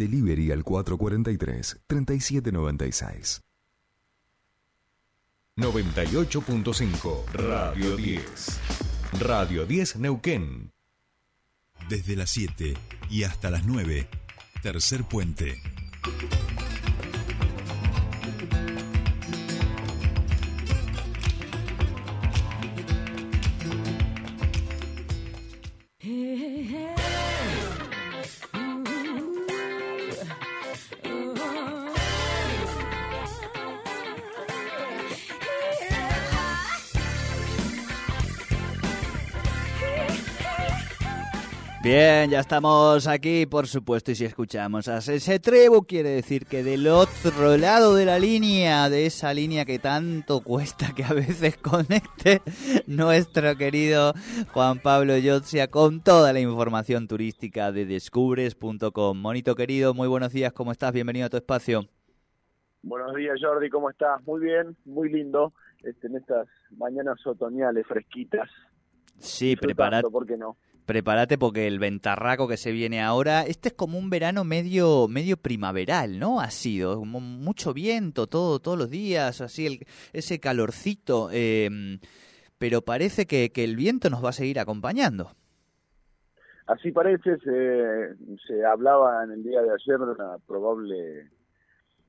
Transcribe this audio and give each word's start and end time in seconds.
Delivery 0.00 0.50
al 0.50 0.64
443-3796. 0.64 3.42
98.5 5.56 7.24
Radio 7.34 7.96
10. 7.96 8.60
Radio 9.20 9.66
10 9.66 9.96
Neuquén. 9.96 10.72
Desde 11.90 12.16
las 12.16 12.30
7 12.30 12.74
y 13.10 13.24
hasta 13.24 13.50
las 13.50 13.66
9. 13.66 14.08
Tercer 14.62 15.04
puente. 15.04 15.60
Bien, 41.92 42.30
ya 42.30 42.38
estamos 42.38 43.08
aquí, 43.08 43.46
por 43.46 43.66
supuesto, 43.66 44.12
y 44.12 44.14
si 44.14 44.24
escuchamos 44.24 44.86
a 44.86 44.98
ese 44.98 45.40
Trebu, 45.40 45.82
quiere 45.82 46.10
decir 46.10 46.46
que 46.46 46.62
del 46.62 46.86
otro 46.86 47.56
lado 47.56 47.96
de 47.96 48.04
la 48.04 48.20
línea, 48.20 48.88
de 48.88 49.06
esa 49.06 49.34
línea 49.34 49.64
que 49.64 49.80
tanto 49.80 50.40
cuesta 50.40 50.94
que 50.94 51.02
a 51.02 51.12
veces 51.12 51.56
conecte 51.58 52.42
nuestro 52.86 53.56
querido 53.56 54.12
Juan 54.52 54.78
Pablo 54.78 55.18
Yotzia 55.18 55.66
con 55.66 56.00
toda 56.00 56.32
la 56.32 56.38
información 56.38 57.08
turística 57.08 57.72
de 57.72 57.86
descubres.com. 57.86 59.18
Monito 59.18 59.56
querido, 59.56 59.92
muy 59.92 60.06
buenos 60.06 60.32
días, 60.32 60.52
¿cómo 60.52 60.70
estás? 60.70 60.92
Bienvenido 60.92 61.26
a 61.26 61.28
tu 61.28 61.38
espacio. 61.38 61.88
Buenos 62.84 63.16
días, 63.16 63.36
Jordi, 63.42 63.68
¿cómo 63.68 63.90
estás? 63.90 64.24
Muy 64.24 64.40
bien, 64.42 64.76
muy 64.84 65.08
lindo, 65.10 65.54
este, 65.82 66.06
en 66.06 66.18
estas 66.18 66.46
mañanas 66.70 67.18
otoñales 67.26 67.84
fresquitas. 67.84 68.48
Sí, 69.18 69.56
prepárate. 69.56 70.08
¿Por 70.08 70.24
qué 70.24 70.36
no? 70.36 70.56
Prepárate 70.90 71.38
porque 71.38 71.68
el 71.68 71.78
ventarraco 71.78 72.48
que 72.48 72.56
se 72.56 72.72
viene 72.72 73.00
ahora, 73.00 73.42
este 73.42 73.68
es 73.68 73.74
como 73.74 73.96
un 73.96 74.10
verano 74.10 74.42
medio 74.42 75.06
medio 75.06 75.36
primaveral, 75.36 76.18
¿no? 76.18 76.40
Ha 76.40 76.50
sido 76.50 77.04
mucho 77.04 77.72
viento 77.72 78.26
todo 78.26 78.58
todos 78.58 78.76
los 78.76 78.90
días, 78.90 79.40
así 79.40 79.66
el, 79.68 79.86
ese 80.12 80.40
calorcito, 80.40 81.28
em, 81.30 82.00
pero 82.58 82.82
parece 82.82 83.26
que, 83.26 83.52
que 83.52 83.62
el 83.62 83.76
viento 83.76 84.10
nos 84.10 84.24
va 84.24 84.30
a 84.30 84.32
seguir 84.32 84.58
acompañando. 84.58 85.30
Así 86.66 86.90
parece, 86.90 87.38
se, 87.38 88.64
hablaba 88.64 89.22
en 89.22 89.30
el 89.30 89.44
día 89.44 89.62
de 89.62 89.70
ayer 89.70 89.96
de 89.96 90.10
una 90.10 90.38
probable 90.44 91.30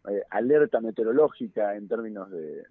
eh, 0.09 0.24
alerta 0.32 0.82
meteorológica 0.82 1.76
en 1.76 1.88
términos 1.88 2.32
de, 2.32 2.66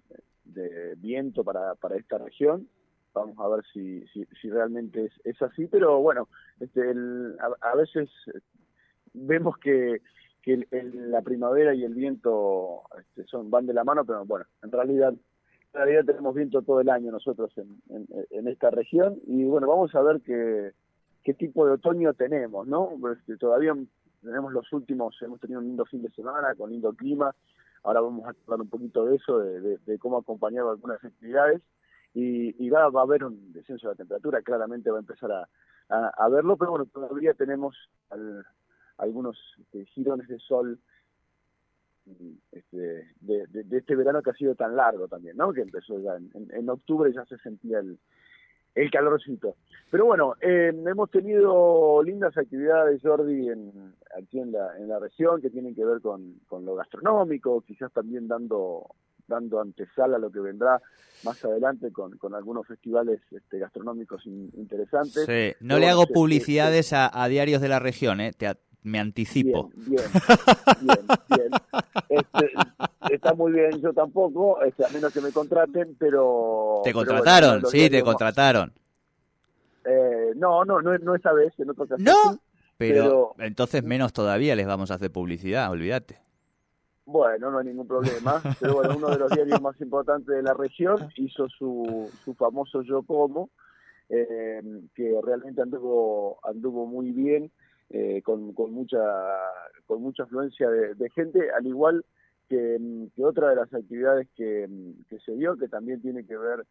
viento 0.97 1.45
para 1.45 1.73
esta 1.95 2.17
región 2.17 2.67
vamos 3.13 3.37
a 3.39 3.47
ver 3.47 3.65
si, 3.73 4.05
si, 4.07 4.49
realmente 4.49 5.05
es, 5.05 5.13
es, 5.23 5.41
así, 5.41 5.67
pero 5.67 5.99
bueno, 5.99 6.27
este, 6.59 6.81
a, 6.81 7.75
veces 7.75 8.09
vemos 9.13 9.57
que, 9.57 10.01
que 10.41 10.65
la 10.71 11.21
primavera 11.21 11.73
y 11.73 11.83
el 11.83 11.93
viento 11.93 12.83
este, 12.99 13.25
son 13.25 13.49
van 13.49 13.65
de 13.65 13.73
la 13.73 13.83
mano, 13.83 14.05
pero 14.05 14.25
bueno, 14.25 14.45
en 14.63 14.71
realidad 14.71 15.13
en 15.73 15.79
realidad 15.79 16.03
tenemos 16.05 16.35
viento 16.35 16.61
todo 16.61 16.81
el 16.81 16.89
año 16.89 17.11
nosotros 17.11 17.49
en, 17.57 17.81
en, 18.29 18.47
esta 18.47 18.69
región 18.71 19.19
y 19.25 19.45
bueno, 19.45 19.67
vamos 19.67 19.95
a 19.95 20.01
ver 20.01 20.19
qué, 20.21 20.71
qué 21.23 21.33
tipo 21.33 21.65
de 21.65 21.73
otoño 21.73 22.13
tenemos, 22.13 22.67
¿no? 22.67 22.91
Este, 23.13 23.37
todavía 23.37 23.73
tenemos 24.21 24.51
los 24.51 24.71
últimos, 24.73 25.15
hemos 25.21 25.39
tenido 25.39 25.61
un 25.61 25.67
lindo 25.67 25.85
fin 25.85 26.01
de 26.01 26.11
semana 26.11 26.55
con 26.55 26.71
lindo 26.71 26.91
clima, 26.93 27.33
ahora 27.83 28.01
vamos 28.01 28.25
a 28.25 28.35
hablar 28.45 28.61
un 28.61 28.69
poquito 28.69 29.05
de 29.05 29.15
eso, 29.15 29.39
de, 29.39 29.77
de 29.77 29.97
cómo 29.97 30.17
acompañar 30.17 30.67
algunas 30.67 31.01
actividades 31.03 31.61
y, 32.13 32.69
va, 32.69 32.83
a 32.83 33.01
haber 33.01 33.23
un 33.23 33.53
descenso 33.53 33.87
de 33.87 33.93
la 33.93 33.97
temperatura, 33.97 34.41
claramente 34.41 34.91
va 34.91 34.97
a 34.97 35.01
empezar 35.01 35.31
a, 35.31 35.47
a, 35.89 36.29
verlo, 36.29 36.57
pero 36.57 36.71
bueno, 36.71 36.85
todavía 36.85 37.33
tenemos 37.33 37.75
algunos 38.97 39.37
este, 39.59 39.85
girones 39.85 40.27
de 40.27 40.39
sol 40.39 40.79
este, 42.51 43.07
de, 43.21 43.47
de, 43.47 43.77
este 43.77 43.95
verano 43.95 44.21
que 44.21 44.31
ha 44.31 44.33
sido 44.33 44.55
tan 44.55 44.75
largo 44.75 45.07
también, 45.07 45.37
¿no? 45.37 45.53
Que 45.53 45.61
empezó 45.61 45.99
ya 45.99 46.15
en, 46.15 46.49
en, 46.51 46.69
octubre 46.69 47.11
ya 47.13 47.25
se 47.25 47.37
sentía 47.37 47.79
el, 47.79 47.99
el 48.75 48.91
calorcito. 48.91 49.55
Pero 49.89 50.05
bueno, 50.05 50.35
eh, 50.41 50.73
hemos 50.73 51.09
tenido 51.11 52.01
lindas 52.03 52.37
actividades, 52.37 53.01
Jordi, 53.01 53.49
en, 53.49 53.93
aquí 54.17 54.39
en 54.39 54.51
la, 54.51 54.77
en 54.77 54.89
la 54.89 54.99
región 54.99 55.41
que 55.41 55.49
tienen 55.49 55.75
que 55.75 55.85
ver 55.85 56.01
con, 56.01 56.39
con 56.47 56.65
lo 56.65 56.75
gastronómico, 56.75 57.61
quizás 57.61 57.91
también 57.93 58.27
dando 58.27 58.87
dando 59.31 59.59
antesala 59.59 60.17
a 60.17 60.19
lo 60.19 60.31
que 60.31 60.39
vendrá 60.39 60.79
más 61.23 61.43
adelante 61.43 61.91
con, 61.91 62.17
con 62.17 62.35
algunos 62.35 62.67
festivales 62.67 63.19
este, 63.31 63.57
gastronómicos 63.59 64.25
interesantes. 64.25 65.25
Sí. 65.25 65.55
No 65.59 65.79
le 65.79 65.89
hago 65.89 66.03
este, 66.03 66.13
publicidades 66.13 66.93
a, 66.93 67.09
a, 67.11 67.27
diarios 67.27 67.61
de 67.61 67.69
la 67.69 67.79
región, 67.79 68.21
¿eh? 68.21 68.33
Te, 68.33 68.47
me 68.83 68.99
anticipo. 68.99 69.69
Bien, 69.75 70.03
bien, 70.81 70.99
bien. 71.29 71.49
Este, 72.09 72.51
está 73.11 73.33
muy 73.33 73.51
bien, 73.51 73.81
yo 73.81 73.93
tampoco, 73.93 74.61
este, 74.63 74.85
a 74.85 74.89
menos 74.89 75.13
que 75.13 75.21
me 75.21 75.31
contraten, 75.31 75.95
pero... 75.99 76.81
Te 76.83 76.93
contrataron, 76.93 77.65
sí, 77.67 77.89
te 77.89 78.01
contrataron. 78.01 78.73
Eh, 79.85 80.31
no, 80.35 80.65
no, 80.65 80.81
no, 80.81 80.97
no 80.97 81.15
esa 81.15 81.31
vez, 81.33 81.53
en 81.59 81.69
otra 81.69 81.83
ocasión. 81.85 82.03
No, 82.03 82.39
pero, 82.77 83.33
pero 83.37 83.45
entonces 83.47 83.83
menos 83.83 84.13
todavía 84.13 84.55
les 84.55 84.67
vamos 84.67 84.91
a 84.91 84.95
hacer 84.95 85.11
publicidad, 85.11 85.69
olvídate. 85.71 86.19
Bueno, 87.05 87.51
no 87.51 87.59
hay 87.59 87.65
ningún 87.65 87.87
problema. 87.87 88.41
Pero 88.59 88.75
bueno, 88.75 88.95
uno 88.97 89.09
de 89.09 89.19
los 89.19 89.31
diarios 89.31 89.61
más 89.61 89.79
importantes 89.81 90.27
de 90.27 90.43
la 90.43 90.53
región 90.53 91.09
hizo 91.15 91.47
su, 91.49 92.09
su 92.23 92.33
famoso 92.35 92.81
Yo 92.83 93.03
Como, 93.03 93.49
eh, 94.09 94.61
que 94.93 95.19
realmente 95.23 95.61
anduvo, 95.61 96.39
anduvo 96.43 96.85
muy 96.85 97.11
bien, 97.11 97.51
eh, 97.89 98.21
con, 98.21 98.53
con, 98.53 98.71
mucha, 98.71 98.99
con 99.85 100.01
mucha 100.01 100.23
afluencia 100.23 100.69
de, 100.69 101.09
gente, 101.09 101.51
al 101.51 101.65
igual 101.65 102.05
que, 102.47 102.77
que, 103.15 103.25
otra 103.25 103.49
de 103.49 103.55
las 103.55 103.73
actividades 103.73 104.27
que, 104.35 104.69
que 105.09 105.19
se 105.19 105.33
dio, 105.33 105.57
que 105.57 105.67
también 105.67 106.01
tiene 106.01 106.25
que 106.25 106.37
ver 106.37 106.65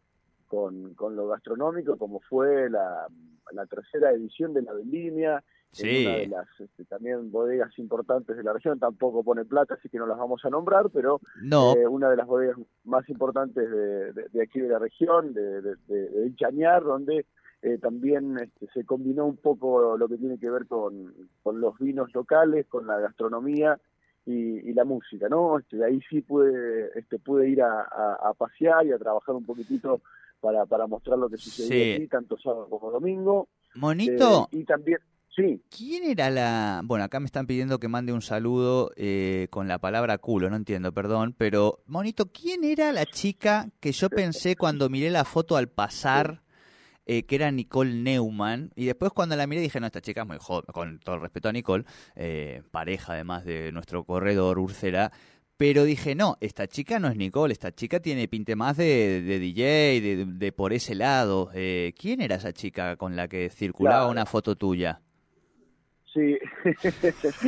con, 0.47 0.93
con 0.95 1.15
lo 1.15 1.27
gastronómico, 1.27 1.97
como 1.97 2.19
fue 2.21 2.69
la, 2.69 3.07
la 3.51 3.65
tercera 3.65 4.11
edición 4.11 4.53
de 4.53 4.63
la 4.63 4.73
vendimia, 4.73 5.43
sí. 5.71 6.05
una 6.05 6.15
de 6.17 6.27
las 6.27 6.47
este, 6.59 6.85
también 6.85 7.31
bodegas 7.31 7.77
importantes 7.79 8.35
de 8.35 8.43
la 8.43 8.53
región, 8.53 8.79
tampoco 8.79 9.23
pone 9.23 9.45
plata, 9.45 9.75
así 9.75 9.89
que 9.89 9.97
no 9.97 10.07
las 10.07 10.17
vamos 10.17 10.43
a 10.45 10.49
nombrar, 10.49 10.89
pero 10.89 11.21
no. 11.41 11.75
eh, 11.75 11.87
una 11.87 12.09
de 12.09 12.17
las 12.17 12.27
bodegas 12.27 12.57
más 12.83 13.07
importantes 13.09 13.69
de, 13.69 14.13
de, 14.13 14.41
aquí 14.41 14.59
de 14.59 14.69
la 14.69 14.79
región, 14.79 15.33
de, 15.33 15.61
de, 15.61 16.35
Chañar, 16.35 16.83
donde 16.83 17.25
eh, 17.61 17.77
también 17.77 18.37
este, 18.39 18.67
se 18.73 18.85
combinó 18.85 19.25
un 19.25 19.37
poco 19.37 19.97
lo 19.97 20.07
que 20.07 20.17
tiene 20.17 20.39
que 20.39 20.49
ver 20.49 20.65
con, 20.67 21.13
con 21.43 21.61
los 21.61 21.77
vinos 21.79 22.13
locales, 22.13 22.65
con 22.67 22.87
la 22.87 22.99
gastronomía 22.99 23.79
y, 24.25 24.69
y 24.69 24.73
la 24.73 24.85
música, 24.85 25.29
¿no? 25.29 25.59
Este, 25.59 25.83
ahí 25.83 25.99
sí 26.09 26.21
pude, 26.21 26.89
este, 26.95 27.19
pude 27.19 27.49
ir 27.49 27.61
a, 27.61 27.81
a, 27.81 28.33
pasear 28.33 28.85
y 28.85 28.91
a 28.91 28.99
trabajar 28.99 29.35
un 29.35 29.45
poquitito 29.45 30.01
para, 30.39 30.65
para 30.65 30.87
mostrar 30.87 31.17
lo 31.17 31.29
que 31.29 31.37
sucedía 31.37 31.95
aquí, 31.95 32.07
tanto 32.07 32.37
sábado 32.37 32.67
como 32.69 32.91
domingo. 32.91 33.47
Monito. 33.75 34.49
Eh, 34.51 34.57
y 34.59 34.63
también, 34.65 34.99
sí. 35.35 35.61
¿Quién 35.69 36.03
era 36.03 36.29
la...? 36.29 36.81
Bueno, 36.83 37.03
acá 37.03 37.19
me 37.19 37.25
están 37.25 37.47
pidiendo 37.47 37.79
que 37.79 37.87
mande 37.87 38.13
un 38.13 38.21
saludo 38.21 38.91
eh, 38.95 39.47
con 39.49 39.67
la 39.67 39.79
palabra 39.79 40.17
culo, 40.17 40.49
no 40.49 40.55
entiendo, 40.55 40.93
perdón, 40.93 41.35
pero 41.37 41.83
Monito, 41.85 42.31
¿quién 42.31 42.63
era 42.63 42.91
la 42.91 43.05
chica 43.05 43.69
que 43.79 43.91
yo 43.91 44.09
pensé 44.09 44.55
cuando 44.55 44.89
miré 44.89 45.09
la 45.09 45.25
foto 45.25 45.57
al 45.57 45.69
pasar... 45.69 46.41
Eh, 47.07 47.23
que 47.23 47.33
era 47.33 47.49
Nicole 47.51 47.95
Neumann, 47.95 48.71
y 48.75 48.85
después 48.85 49.11
cuando 49.11 49.35
la 49.35 49.47
miré 49.47 49.59
dije, 49.59 49.79
no, 49.79 49.87
esta 49.87 50.01
chica 50.01 50.21
es 50.21 50.27
muy 50.27 50.37
joven, 50.39 50.65
con 50.71 50.99
todo 50.99 51.15
el 51.15 51.21
respeto 51.21 51.49
a 51.49 51.51
Nicole, 51.51 51.83
eh, 52.15 52.61
pareja 52.69 53.13
además 53.13 53.43
de 53.43 53.71
nuestro 53.71 54.03
corredor 54.05 54.59
Úrsera, 54.59 55.11
pero 55.61 55.83
dije, 55.83 56.15
no, 56.15 56.37
esta 56.41 56.67
chica 56.67 56.99
no 56.99 57.07
es 57.07 57.15
Nicole, 57.15 57.53
esta 57.53 57.71
chica 57.71 57.99
tiene 57.99 58.27
pinte 58.27 58.55
más 58.55 58.77
de, 58.77 59.21
de 59.21 59.37
DJ, 59.37 60.01
de, 60.01 60.25
de, 60.25 60.51
por 60.51 60.73
ese 60.73 60.95
lado. 60.95 61.51
Eh, 61.53 61.93
¿Quién 61.99 62.19
era 62.19 62.37
esa 62.37 62.51
chica 62.51 62.95
con 62.95 63.15
la 63.15 63.27
que 63.27 63.47
circulaba 63.51 64.07
una 64.07 64.25
foto 64.25 64.55
tuya? 64.55 65.01
Sí, 66.13 66.37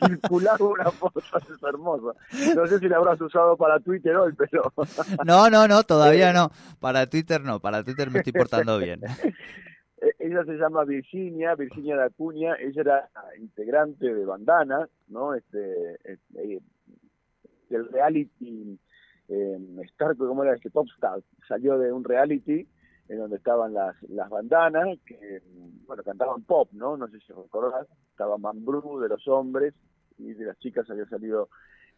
circulaba 0.00 0.64
una 0.64 0.90
foto, 0.90 1.20
es 1.20 1.62
hermosa. 1.62 2.18
No 2.56 2.66
sé 2.66 2.78
si 2.78 2.88
la 2.88 2.96
habrás 2.96 3.20
usado 3.20 3.58
para 3.58 3.78
Twitter 3.80 4.16
hoy, 4.16 4.32
pero... 4.32 4.72
no, 5.26 5.50
no, 5.50 5.68
no, 5.68 5.82
todavía 5.82 6.32
no. 6.32 6.50
Para 6.78 7.06
Twitter 7.06 7.42
no, 7.42 7.60
para 7.60 7.84
Twitter 7.84 8.10
me 8.10 8.18
estoy 8.18 8.32
portando 8.32 8.78
bien. 8.78 9.00
Ella 10.18 10.44
se 10.44 10.52
llama 10.52 10.84
Virginia, 10.84 11.54
Virginia 11.54 11.94
de 11.96 12.04
Acuña, 12.04 12.54
ella 12.58 12.80
era 12.80 13.10
integrante 13.38 14.14
de 14.14 14.24
Bandana, 14.24 14.88
¿no? 15.08 15.34
Este, 15.34 15.98
este 16.04 16.62
del 17.68 17.86
reality 17.92 18.78
eh, 19.28 19.58
Star, 19.90 20.16
¿cómo 20.16 20.42
era 20.42 20.54
este? 20.54 20.70
Popstar, 20.70 21.20
salió 21.46 21.76
de 21.78 21.92
un 21.92 22.04
reality 22.04 22.66
en 23.10 23.18
donde 23.18 23.36
estaban 23.36 23.74
las, 23.74 24.00
las 24.04 24.30
bandanas, 24.30 24.86
que, 25.04 25.42
bueno, 25.84 26.04
cantaban 26.04 26.42
pop, 26.44 26.68
¿no? 26.72 26.96
No 26.96 27.08
sé 27.08 27.18
si 27.18 27.32
recordás, 27.32 27.88
estaba 28.12 28.38
Mambrú 28.38 29.00
de 29.00 29.08
los 29.08 29.26
hombres, 29.26 29.74
y 30.16 30.32
de 30.32 30.44
las 30.44 30.58
chicas 30.60 30.88
había 30.88 31.06
salido 31.06 31.48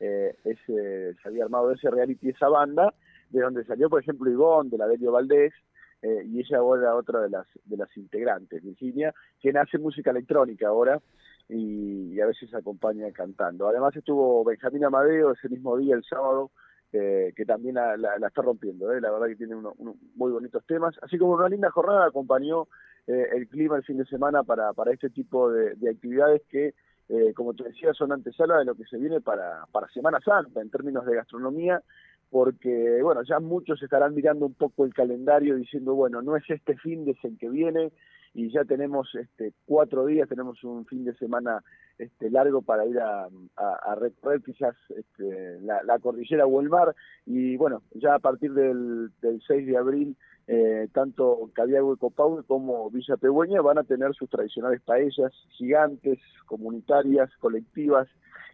eh, 0.01 0.35
ese, 0.43 1.15
se 1.15 1.29
había 1.29 1.45
armado 1.45 1.71
ese 1.71 1.91
reality, 1.91 2.31
esa 2.31 2.49
banda, 2.49 2.95
de 3.29 3.43
donde 3.43 3.63
salió, 3.67 3.91
por 3.91 4.01
ejemplo, 4.01 4.31
Ivonne, 4.31 4.71
de 4.71 4.79
la 4.79 4.87
Delio 4.87 5.13
Valdés, 5.13 5.53
eh, 6.01 6.25
y 6.25 6.41
ella 6.41 6.59
ahora 6.59 6.97
otra 6.97 7.21
de 7.21 7.29
las, 7.29 7.47
de 7.67 7.77
las 7.77 7.95
integrantes, 7.99 8.63
Virginia, 8.63 9.15
quien 9.39 9.59
hace 9.59 9.77
música 9.77 10.13
electrónica 10.13 10.69
ahora, 10.69 10.99
y, 11.47 12.19
a 12.21 12.27
veces 12.27 12.55
acompaña 12.55 13.13
cantando. 13.13 13.69
Además 13.69 13.95
estuvo 13.95 14.43
Benjamín 14.45 14.87
Amadeo 14.87 15.33
ese 15.33 15.51
mismo 15.51 15.77
día, 15.77 15.95
el 15.95 16.05
sábado, 16.05 16.53
eh, 16.93 17.33
que 17.35 17.45
también 17.45 17.77
la, 17.77 17.97
la, 17.97 18.27
está 18.27 18.43
rompiendo, 18.43 18.93
¿eh? 18.93 19.01
la 19.01 19.11
verdad 19.11 19.29
que 19.29 19.37
tiene 19.37 19.55
unos 19.55 19.75
muy 20.15 20.31
bonitos 20.31 20.65
temas, 20.67 20.95
así 21.03 21.17
como 21.17 21.33
una 21.33 21.49
linda 21.49 21.71
jornada 21.71 22.07
acompañó 22.07 22.69
eh, 23.07 23.29
el 23.35 23.49
clima 23.49 23.77
el 23.77 23.83
fin 23.83 23.99
de 23.99 24.05
semana 24.05 24.43
para, 24.43 24.73
para 24.75 24.93
este 24.93 25.11
tipo 25.11 25.51
de, 25.51 25.73
actividades 25.91 26.43
que, 26.49 26.75
eh, 27.09 27.33
como 27.35 27.55
te 27.55 27.65
decía, 27.65 27.93
son 27.95 28.13
antesala 28.13 28.59
de 28.59 28.65
lo 28.65 28.75
que 28.75 28.85
se 28.85 28.99
viene 28.99 29.21
para, 29.21 29.67
para 29.73 29.89
Semana 29.89 30.21
Santa 30.21 30.61
en 30.61 30.71
términos 30.71 31.05
de 31.07 31.17
gastronomía, 31.17 31.83
porque, 32.31 33.01
bueno, 33.03 33.23
ya 33.25 33.41
muchos 33.41 33.83
estarán 33.83 34.15
mirando 34.15 34.47
un 34.47 34.55
poco 34.55 34.85
el 34.85 34.95
calendario 34.95 35.57
diciendo, 35.57 35.95
bueno, 35.95 36.23
no 36.23 36.37
es 36.37 36.45
este 36.49 36.77
fin 36.77 37.05
de 37.05 37.17
el 37.23 37.39
que 37.39 37.49
viene, 37.49 37.93
y 38.35 38.51
ya 38.51 38.65
tenemos 38.65 39.15
este, 39.15 39.53
cuatro 39.67 40.07
días, 40.07 40.29
tenemos 40.29 40.63
un 40.65 40.87
fin 40.87 41.05
de 41.05 41.15
semana 41.15 41.63
este, 41.99 42.31
largo 42.31 42.63
para 42.63 42.87
ir 42.87 42.99
a, 42.99 43.29
a, 43.57 43.95
recorrer 43.95 44.41
quizás 44.43 44.75
este, 44.97 45.61
la, 45.61 45.99
cordillera 45.99 46.47
o 46.47 46.61
el 46.61 46.71
mar. 46.71 46.95
Y 47.27 47.57
bueno, 47.57 47.83
ya 47.95 48.15
a 48.15 48.19
partir 48.19 48.55
del, 48.55 49.11
del 49.21 49.43
6 49.47 49.67
de 49.67 49.77
abril 49.77 50.17
eh, 50.49 50.89
tanto 50.93 51.51
Cabiago 51.55 51.95
y 51.95 52.43
como 52.47 52.91
Villa 52.91 53.17
Pegüeña 53.17 53.61
van 53.61 53.79
a 53.79 53.85
tener 53.85 54.13
sus 54.15 54.29
tradicionales 54.29 54.81
paellas 54.83 55.33
gigantes, 55.51 56.19
comunitarias, 56.47 57.31
colectivas, 57.39 58.09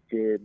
que, 0.09 0.39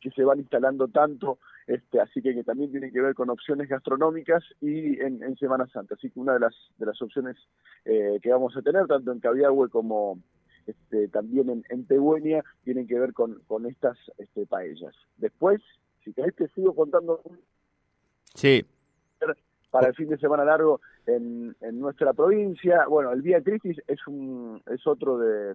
que 0.00 0.10
se 0.10 0.24
van 0.24 0.38
instalando 0.38 0.88
tanto 0.88 1.38
este, 1.66 2.00
así 2.00 2.22
que, 2.22 2.32
que, 2.32 2.44
también 2.44 2.70
tiene 2.70 2.92
que 2.92 3.00
ver 3.00 3.14
con 3.14 3.28
opciones 3.28 3.68
gastronómicas 3.68 4.44
y 4.60 5.00
en, 5.00 5.36
Semana 5.36 5.66
Santa. 5.66 5.94
Así 5.94 6.10
que 6.10 6.20
una 6.20 6.34
de 6.34 6.40
las, 6.40 6.54
de 6.78 6.86
las 6.86 7.00
opciones 7.02 7.36
eh, 7.84 8.18
que 8.22 8.30
vamos 8.30 8.56
a 8.56 8.62
tener, 8.62 8.86
tanto 8.86 9.10
en 9.10 9.18
Cabiagüe 9.18 9.68
como 9.68 10.20
este, 10.66 11.08
también 11.08 11.50
en, 11.50 11.64
en 11.68 11.84
Pehuenia, 11.84 12.44
tienen 12.62 12.86
que 12.86 12.98
ver 12.98 13.12
con, 13.12 13.40
con 13.48 13.66
estas 13.66 13.98
este, 14.18 14.46
paellas. 14.46 14.94
Después, 15.16 15.60
si 16.04 16.12
querés 16.12 16.36
te 16.36 16.48
sigo 16.48 16.74
contando. 16.74 17.20
Sí. 18.34 18.64
Para 19.70 19.88
el 19.88 19.94
fin 19.94 20.08
de 20.08 20.18
semana 20.18 20.44
largo 20.44 20.80
en, 21.06 21.56
en 21.60 21.80
nuestra 21.80 22.12
provincia. 22.12 22.86
Bueno, 22.86 23.10
el 23.12 23.22
Vía 23.22 23.42
Cristis 23.42 23.82
es, 23.88 24.06
un, 24.06 24.62
es 24.66 24.86
otro 24.86 25.18
de, 25.18 25.54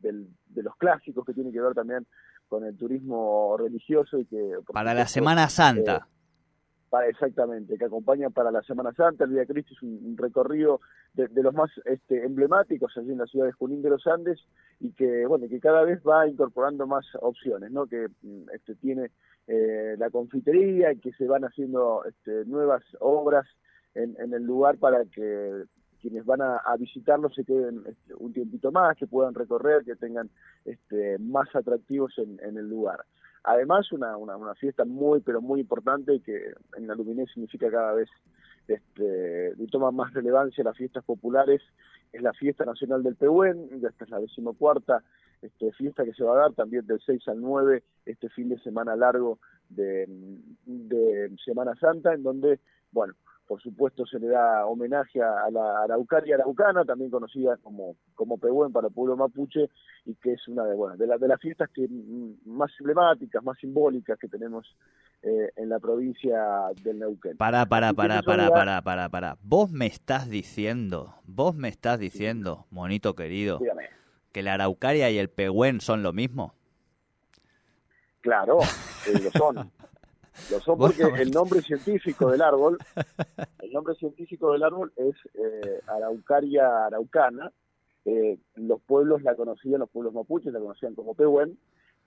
de 0.00 0.62
los 0.62 0.76
clásicos 0.76 1.24
que 1.24 1.32
tiene 1.32 1.50
que 1.50 1.60
ver 1.60 1.72
también 1.72 2.06
con 2.48 2.64
el 2.64 2.76
turismo 2.76 3.56
religioso 3.56 4.18
y 4.18 4.26
que... 4.26 4.58
Para 4.72 4.94
la 4.94 5.06
Semana 5.06 5.48
Santa. 5.48 6.08
Eh, 6.08 6.16
para, 6.88 7.08
exactamente, 7.08 7.76
que 7.76 7.84
acompaña 7.84 8.30
para 8.30 8.50
la 8.50 8.62
Semana 8.62 8.92
Santa. 8.92 9.24
El 9.24 9.30
Vía 9.30 9.46
Cristo 9.46 9.74
es 9.74 9.82
un, 9.82 10.16
recorrido 10.16 10.80
de, 11.14 11.28
los 11.42 11.54
más 11.54 11.70
este, 11.84 12.24
emblemáticos 12.24 12.96
allí 12.96 13.12
en 13.12 13.18
la 13.18 13.26
ciudad 13.26 13.46
de 13.46 13.52
Junín 13.52 13.82
de 13.82 13.90
los 13.90 14.06
Andes 14.06 14.40
y 14.80 14.92
que, 14.92 15.26
bueno, 15.26 15.48
que 15.48 15.60
cada 15.60 15.82
vez 15.82 16.00
va 16.06 16.28
incorporando 16.28 16.86
más 16.86 17.04
opciones, 17.20 17.70
¿no? 17.70 17.86
Que 17.86 18.08
mm, 18.22 18.50
este, 18.54 18.74
tiene 18.76 19.10
eh, 19.46 19.96
la 19.98 20.10
confitería 20.10 20.92
y 20.92 20.98
que 20.98 21.12
se 21.12 21.26
van 21.26 21.44
haciendo 21.44 22.04
este, 22.04 22.44
nuevas 22.44 22.84
obras 23.00 23.46
en, 23.94 24.16
en 24.20 24.34
el 24.34 24.44
lugar 24.44 24.78
para 24.78 25.04
que 25.06 25.64
quienes 26.06 26.24
van 26.24 26.40
a, 26.40 26.76
visitarlo 26.78 27.28
se 27.30 27.44
queden 27.44 27.82
este, 27.84 28.14
un 28.14 28.32
tiempito 28.32 28.70
más, 28.70 28.96
que 28.96 29.08
puedan 29.08 29.34
recorrer, 29.34 29.84
que 29.84 29.96
tengan 29.96 30.30
este, 30.64 31.18
más 31.18 31.48
atractivos 31.56 32.12
en, 32.18 32.56
el 32.56 32.68
lugar. 32.68 33.04
Además, 33.42 33.90
una, 33.90 34.16
una, 34.16 34.54
fiesta 34.54 34.84
muy, 34.84 35.18
pero 35.20 35.40
muy 35.40 35.58
importante 35.58 36.20
que 36.20 36.52
en 36.76 36.86
la 36.86 36.94
Luminés 36.94 37.28
significa 37.32 37.68
cada 37.72 37.92
vez 37.94 38.08
este, 38.68 39.52
toma 39.72 39.90
más 39.90 40.14
relevancia 40.14 40.62
las 40.62 40.76
fiestas 40.76 41.02
populares, 41.02 41.60
es 42.12 42.22
la 42.22 42.32
Fiesta 42.34 42.64
Nacional 42.64 43.02
del 43.02 43.16
Pehuen, 43.16 43.68
esta 43.84 44.04
es 44.04 44.10
la 44.10 44.20
decimocuarta 44.20 45.02
este, 45.42 45.72
fiesta 45.72 46.04
que 46.04 46.14
se 46.14 46.22
va 46.22 46.34
a 46.34 46.42
dar 46.42 46.52
también 46.52 46.86
del 46.86 47.00
6 47.04 47.26
al 47.26 47.40
9, 47.40 47.82
este 48.04 48.28
fin 48.28 48.48
de 48.48 48.60
semana 48.60 48.94
largo 48.94 49.40
de 49.70 50.06
Semana 51.44 51.74
Santa, 51.74 52.14
en 52.14 52.22
donde, 52.22 52.60
bueno, 52.92 53.14
por 53.46 53.62
supuesto 53.62 54.04
se 54.06 54.18
le 54.18 54.28
da 54.28 54.66
homenaje 54.66 55.22
a 55.22 55.50
la 55.50 55.82
Araucaria 55.82 56.34
araucana, 56.34 56.84
también 56.84 57.10
conocida 57.10 57.56
como, 57.58 57.96
como 58.14 58.38
Pehuen 58.38 58.72
para 58.72 58.88
el 58.88 58.92
pueblo 58.92 59.16
mapuche, 59.16 59.70
y 60.04 60.14
que 60.16 60.32
es 60.32 60.48
una 60.48 60.64
de, 60.64 60.74
bueno, 60.74 60.96
de, 60.96 61.06
de 61.06 61.28
las 61.28 61.40
fiestas 61.40 61.70
que 61.70 61.88
más 62.44 62.70
emblemáticas, 62.80 63.42
más 63.42 63.58
simbólicas 63.58 64.18
que 64.18 64.28
tenemos 64.28 64.76
eh, 65.22 65.50
en 65.56 65.68
la 65.68 65.78
provincia 65.78 66.38
del 66.82 66.98
Neuquén. 66.98 67.36
Para, 67.36 67.66
para, 67.66 67.92
para, 67.92 68.22
para, 68.22 68.50
para, 68.50 68.82
para, 68.82 69.08
para. 69.08 69.36
Vos 69.42 69.70
me 69.70 69.86
estás 69.86 70.28
diciendo, 70.28 71.14
vos 71.24 71.54
me 71.54 71.68
estás 71.68 71.98
diciendo, 71.98 72.66
monito 72.70 73.14
querido, 73.14 73.60
que 74.32 74.42
la 74.42 74.54
Araucaria 74.54 75.10
y 75.10 75.18
el 75.18 75.30
Pehuen 75.30 75.80
son 75.80 76.02
lo 76.02 76.12
mismo. 76.12 76.54
Claro, 78.20 78.58
eh, 79.06 79.20
lo 79.22 79.30
son. 79.30 79.70
Lo 80.50 80.60
son 80.60 80.78
porque 80.78 81.02
el 81.02 81.30
nombre 81.30 81.60
científico 81.62 82.30
del 82.30 82.42
árbol, 82.42 82.78
el 83.60 83.72
nombre 83.72 83.94
científico 83.94 84.52
del 84.52 84.62
árbol 84.62 84.92
es 84.96 85.14
eh, 85.34 85.80
Araucaria 85.86 86.86
araucana. 86.86 87.52
Eh, 88.04 88.38
los 88.54 88.80
pueblos 88.82 89.22
la 89.22 89.34
conocían, 89.34 89.80
los 89.80 89.90
pueblos 89.90 90.14
mapuches 90.14 90.52
la 90.52 90.60
conocían 90.60 90.94
como 90.94 91.14
Pehuen, 91.14 91.58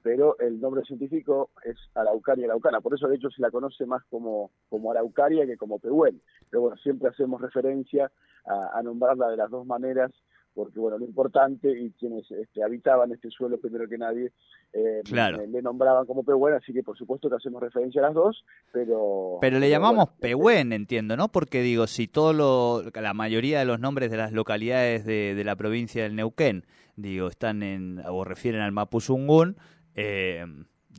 pero 0.02 0.40
el 0.40 0.62
nombre 0.62 0.84
científico 0.84 1.50
es 1.64 1.78
Araucaria 1.96 2.46
araucana. 2.46 2.80
Por 2.80 2.94
eso, 2.94 3.08
de 3.08 3.18
hecho, 3.18 3.30
se 3.30 3.42
la 3.42 3.52
conoce 3.52 3.86
más 3.86 4.04
como, 4.10 4.52
como 4.70 4.92
Araucaria 4.92 5.46
que 5.46 5.58
como 5.58 5.80
Pehuen. 5.80 6.22
Pero 6.50 6.62
bueno, 6.62 6.78
siempre 6.78 7.10
hacemos 7.10 7.42
referencia 7.42 8.12
a 8.46 8.81
nombrarla 8.81 9.30
de 9.30 9.38
las 9.38 9.52
dos 9.52 9.66
maneras 9.66 10.12
porque 10.54 10.80
bueno, 10.80 10.98
lo 10.98 11.06
importante 11.06 11.72
y 11.72 11.92
quienes 11.92 12.30
este, 12.31 12.63
habitaban 12.63 13.12
este 13.12 13.30
suelo 13.30 13.60
primero 13.60 13.88
que 13.88 13.98
nadie 13.98 14.31
eh, 14.74 15.01
le, 15.12 15.62
nombraban 15.62 16.06
como 16.06 16.24
Pehuen, 16.24 16.56
así 16.56 16.74
que 16.74 16.84
por 16.84 16.98
supuesto 16.98 17.30
que 17.30 17.36
hacemos 17.36 17.62
referencia 17.62 18.01
a 18.01 18.07
las 18.07 18.13
dos, 18.13 18.44
pero... 18.72 19.38
Pero 19.42 19.60
le 19.60 19.69
llamamos 19.69 20.10
Pehuen, 20.19 20.74
entiendo, 20.74 21.16
¿no? 21.16 21.30
Porque 21.30 21.62
digo, 21.62 21.88
si 21.88 22.07
todo 22.07 22.34
lo, 22.34 22.84
la 22.94 23.13
mayoría 23.13 23.60
de 23.60 23.66
los 23.66 23.80
nombres 23.80 24.12
de 24.12 24.18
las 24.18 24.31
localidades 24.31 25.06
de, 25.06 25.36
de 25.36 25.44
la 25.44 25.56
provincia 25.56 26.04
del 26.04 26.16
Neuquén, 26.16 26.66
digo, 26.95 27.28
están 27.28 27.63
en, 27.63 28.02
o 28.07 28.24
refieren 28.24 28.62
al 28.62 28.72
Mapuzungún, 28.72 29.57
eh, 29.95 30.45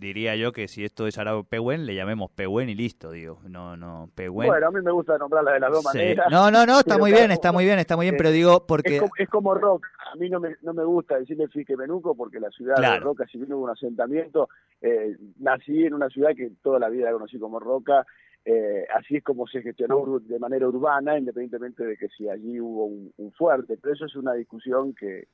diría 0.01 0.35
yo 0.35 0.53
que 0.53 0.67
si 0.67 0.85
esto 0.85 1.07
es 1.07 1.19
Arau 1.19 1.45
Pehuen, 1.45 1.85
le 1.85 1.95
llamemos 1.95 2.31
Pehuen 2.31 2.71
y 2.71 2.75
listo, 2.75 3.13
digo. 3.13 3.39
No, 3.49 3.77
no, 3.77 4.11
Pehuen. 4.15 4.49
Bueno, 4.49 4.67
a 4.67 4.71
mí 4.71 4.81
me 4.83 4.91
gusta 4.91 5.19
nombrarla 5.19 5.53
de 5.53 5.61
las 5.61 5.71
dos 5.71 5.85
maneras. 5.85 6.27
No, 6.31 6.51
no, 6.51 6.65
no, 6.65 6.81
está 6.81 6.97
muy 6.99 7.13
bien, 7.13 7.31
está 7.31 7.53
muy 7.53 7.65
bien, 7.65 7.79
está 7.79 7.97
muy 7.97 8.07
bien, 8.07 8.17
pero 8.17 8.31
digo 8.31 8.67
porque... 8.67 9.01
Es 9.19 9.29
como, 9.29 9.55
Roca, 9.55 9.89
a 10.13 10.17
mí 10.17 10.31
no 10.31 10.41
me, 10.41 10.57
no 10.63 10.73
me 10.73 10.85
gusta 10.85 11.19
decirle 11.19 11.49
Fique 11.49 11.77
Menuco 11.77 12.17
porque 12.17 12.41
la 12.41 12.51
ciudad 12.51 12.77
de 12.77 12.99
Roca, 12.99 13.27
si 13.31 13.39
bien 13.39 13.53
hubo 13.53 13.65
un 13.65 13.71
asentamiento, 13.71 14.49
eh, 14.81 15.17
nací 15.39 15.85
en 15.85 15.95
una 15.95 16.09
ciudad 16.09 16.31
que 16.35 16.51
toda 16.63 16.79
la 16.79 16.89
vida 16.89 17.05
la 17.05 17.13
conocí 17.13 17.39
como 17.39 17.61
Roca, 17.61 18.07
eh, 18.45 18.87
así 18.97 19.17
es 19.17 19.23
como 19.23 19.47
se 19.47 19.61
gestionó 19.61 20.19
de 20.19 20.39
manera 20.39 20.67
urbana, 20.67 21.19
independientemente 21.19 21.85
de 21.85 21.97
que 21.99 22.09
si 22.09 22.29
allí 22.29 22.59
hubo 22.59 22.87
un, 22.87 23.13
un 23.19 23.33
fuerte, 23.33 23.77
pero 23.81 23.95
eso 23.95 24.07
es 24.07 24.17
una 24.17 24.33
discusión 24.33 24.95
que, 24.95 25.29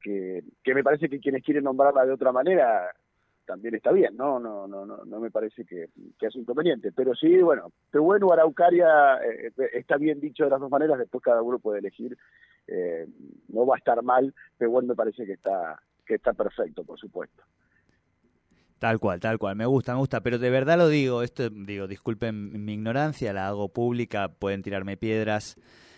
que, 0.00 0.44
que 0.62 0.74
me 0.74 0.84
parece 0.84 1.08
que 1.08 1.18
quienes 1.18 1.42
quieren 1.42 1.64
nombrarla 1.64 2.06
de 2.06 2.12
otra 2.12 2.30
manera 2.30 2.94
también 3.44 3.74
está 3.74 3.92
bien, 3.92 4.16
¿no? 4.16 4.38
No, 4.38 4.66
no, 4.66 4.86
no, 4.86 5.04
no 5.04 5.20
me 5.20 5.30
parece 5.30 5.64
que, 5.64 5.88
que 6.18 6.26
es 6.26 6.36
inconveniente. 6.36 6.92
Pero 6.92 7.14
sí, 7.14 7.36
bueno, 7.38 7.72
bueno 7.92 8.32
Araucaria 8.32 9.16
eh, 9.24 9.52
está 9.72 9.96
bien 9.96 10.20
dicho 10.20 10.44
de 10.44 10.50
las 10.50 10.60
dos 10.60 10.70
maneras, 10.70 10.98
después 10.98 11.22
cada 11.22 11.42
uno 11.42 11.58
puede 11.58 11.78
elegir. 11.78 12.16
Eh, 12.66 13.06
no 13.48 13.66
va 13.66 13.76
a 13.76 13.78
estar 13.78 14.02
mal, 14.02 14.34
pero 14.56 14.70
bueno, 14.70 14.88
me 14.88 14.94
parece 14.94 15.26
que 15.26 15.34
está, 15.34 15.80
que 16.06 16.14
está 16.14 16.32
perfecto, 16.32 16.84
por 16.84 16.98
supuesto. 16.98 17.42
Tal 18.78 18.98
cual, 18.98 19.20
tal 19.20 19.38
cual, 19.38 19.56
me 19.56 19.66
gusta, 19.66 19.92
me 19.92 20.00
gusta, 20.00 20.20
pero 20.20 20.38
de 20.38 20.50
verdad 20.50 20.76
lo 20.76 20.88
digo, 20.88 21.22
esto 21.22 21.48
digo, 21.48 21.86
disculpen 21.86 22.64
mi 22.64 22.74
ignorancia, 22.74 23.32
la 23.32 23.48
hago 23.48 23.68
pública, 23.68 24.28
pueden 24.28 24.62
tirarme 24.62 24.96
piedras 24.96 25.56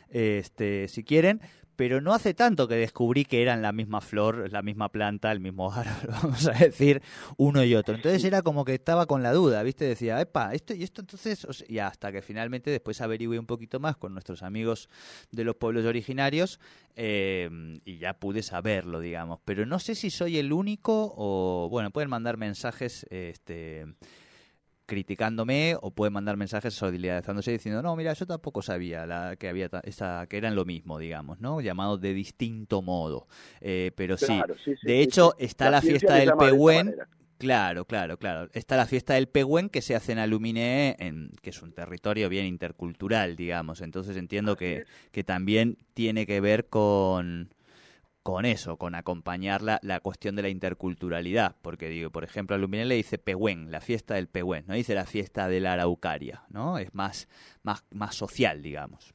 este 0.08 0.86
si 0.86 1.02
quieren, 1.02 1.40
pero 1.76 2.00
no 2.00 2.14
hace 2.14 2.34
tanto 2.34 2.66
que 2.66 2.74
descubrí 2.74 3.24
que 3.24 3.42
eran 3.42 3.62
la 3.62 3.72
misma 3.72 4.00
flor, 4.00 4.50
la 4.50 4.62
misma 4.62 4.88
planta, 4.88 5.30
el 5.30 5.40
mismo 5.40 5.72
árbol, 5.72 6.10
vamos 6.22 6.46
a 6.48 6.52
decir, 6.52 7.02
uno 7.36 7.62
y 7.62 7.74
otro. 7.74 7.94
Entonces 7.94 8.24
era 8.24 8.42
como 8.42 8.64
que 8.64 8.74
estaba 8.74 9.06
con 9.06 9.22
la 9.22 9.32
duda, 9.32 9.62
¿viste? 9.62 9.84
Decía, 9.84 10.20
epa, 10.20 10.52
esto 10.54 10.74
y 10.74 10.82
esto 10.82 11.02
entonces, 11.02 11.46
y 11.68 11.78
hasta 11.78 12.10
que 12.10 12.22
finalmente 12.22 12.70
después 12.70 13.00
averigüé 13.00 13.38
un 13.38 13.46
poquito 13.46 13.78
más 13.78 13.96
con 13.96 14.12
nuestros 14.12 14.42
amigos 14.42 14.88
de 15.30 15.44
los 15.44 15.56
pueblos 15.56 15.84
originarios 15.84 16.58
eh, 16.96 17.78
y 17.84 17.98
ya 17.98 18.14
pude 18.14 18.42
saberlo, 18.42 19.00
digamos. 19.00 19.40
Pero 19.44 19.66
no 19.66 19.78
sé 19.78 19.94
si 19.94 20.10
soy 20.10 20.38
el 20.38 20.52
único 20.52 21.14
o, 21.16 21.68
bueno, 21.70 21.90
pueden 21.90 22.10
mandar 22.10 22.36
mensajes, 22.36 23.06
este 23.10 23.86
criticándome 24.86 25.76
o 25.80 25.90
puede 25.90 26.10
mandar 26.10 26.36
mensajes 26.36 26.74
solidarizándose 26.74 27.52
diciendo 27.52 27.82
no 27.82 27.96
mira 27.96 28.12
yo 28.12 28.26
tampoco 28.26 28.62
sabía 28.62 29.04
la, 29.06 29.36
que 29.36 29.48
había 29.48 29.68
esa, 29.82 30.26
que 30.28 30.36
eran 30.36 30.54
lo 30.54 30.64
mismo 30.64 30.98
digamos 30.98 31.40
no 31.40 31.60
llamados 31.60 32.00
de 32.00 32.14
distinto 32.14 32.82
modo 32.82 33.26
eh, 33.60 33.90
pero 33.96 34.16
sí, 34.16 34.40
de 34.82 35.02
hecho 35.02 35.34
está 35.38 35.70
la, 35.70 35.82
fiesta 35.82 36.14
del 36.14 36.32
Pehuen 36.38 36.94
Claro, 37.38 37.84
claro, 37.84 38.18
claro. 38.18 38.48
Está 38.54 38.76
la 38.76 38.86
fiesta 38.86 39.12
del 39.12 39.28
Pehuen 39.28 39.68
que 39.68 39.82
se 39.82 39.94
hace 39.94 40.12
en 40.12 40.18
Aluminé, 40.18 40.96
en, 40.98 41.32
que 41.42 41.50
es 41.50 41.60
un 41.60 41.72
territorio 41.72 42.30
bien 42.30 42.46
intercultural, 42.46 43.36
digamos. 43.36 43.82
Entonces 43.82 44.16
entiendo 44.16 44.56
que, 44.56 44.86
que 45.12 45.22
también 45.22 45.76
tiene 45.92 46.24
que 46.26 46.40
ver 46.40 46.68
con, 46.68 47.50
con 48.26 48.44
eso, 48.44 48.76
con 48.76 48.96
acompañar 48.96 49.62
la, 49.62 50.00
cuestión 50.00 50.34
de 50.34 50.42
la 50.42 50.48
interculturalidad. 50.48 51.54
Porque, 51.62 51.88
digo, 51.88 52.10
por 52.10 52.24
ejemplo, 52.24 52.56
Aluminé 52.56 52.84
le 52.84 52.96
dice 52.96 53.18
Pehuen, 53.18 53.70
la 53.70 53.80
fiesta 53.80 54.14
del 54.14 54.26
Pehuen, 54.26 54.64
no 54.66 54.74
dice 54.74 54.96
la 54.96 55.04
fiesta 55.04 55.46
de 55.46 55.60
la 55.60 55.74
Araucaria, 55.74 56.42
¿no? 56.50 56.76
Es 56.76 56.92
más, 56.92 57.28
más, 57.62 57.86
más 57.92 58.16
social, 58.16 58.62
digamos. 58.62 59.14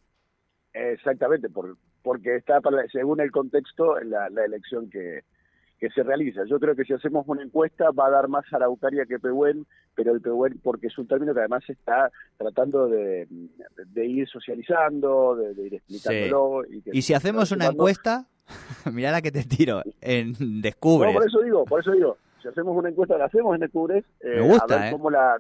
Exactamente, 0.71 1.49
por, 1.49 1.75
porque 2.01 2.37
está, 2.37 2.61
para, 2.61 2.87
según 2.87 3.19
el 3.19 3.31
contexto, 3.31 3.99
la, 3.99 4.29
la 4.29 4.45
elección 4.45 4.89
que, 4.89 5.25
que 5.81 5.89
se 5.89 6.03
realiza. 6.03 6.43
Yo 6.45 6.59
creo 6.59 6.75
que 6.75 6.85
si 6.85 6.93
hacemos 6.93 7.27
una 7.27 7.41
encuesta 7.41 7.89
va 7.89 8.05
a 8.05 8.11
dar 8.11 8.27
más 8.27 8.45
Araucaria 8.53 9.07
que 9.07 9.17
Pehuen, 9.17 9.65
pero 9.95 10.13
el 10.13 10.21
Pehuen 10.21 10.59
porque 10.61 10.88
es 10.88 10.97
un 11.00 11.07
término 11.07 11.33
que 11.33 11.39
además 11.39 11.67
está 11.67 12.11
tratando 12.38 12.88
de, 12.88 13.27
de 13.88 14.05
ir 14.05 14.29
socializando, 14.29 15.35
de, 15.35 15.55
de 15.55 15.65
ir 15.65 15.73
explicándolo. 15.73 16.63
Sí. 16.69 16.83
Y, 16.85 17.00
y, 17.00 17.01
si 17.01 17.15
hacemos 17.15 17.51
una 17.51 17.65
encuesta, 17.65 18.27
mira 18.93 19.11
la 19.11 19.23
que 19.23 19.31
te 19.31 19.43
tiro, 19.43 19.81
en 20.01 20.61
Descubres. 20.61 21.13
No, 21.13 21.19
por 21.19 21.27
eso 21.27 21.41
digo, 21.41 21.65
por 21.65 21.79
eso 21.79 21.91
digo, 21.93 22.17
si 22.43 22.47
hacemos 22.47 22.77
una 22.77 22.89
encuesta, 22.89 23.17
la 23.17 23.25
hacemos 23.25 23.55
en 23.55 23.61
Descubres, 23.61 24.05
eh, 24.19 24.35
Me 24.35 24.41
gusta, 24.41 24.75
a 24.75 24.79
ver 24.81 24.88
eh. 24.88 24.91
cómo 24.91 25.09
la 25.09 25.38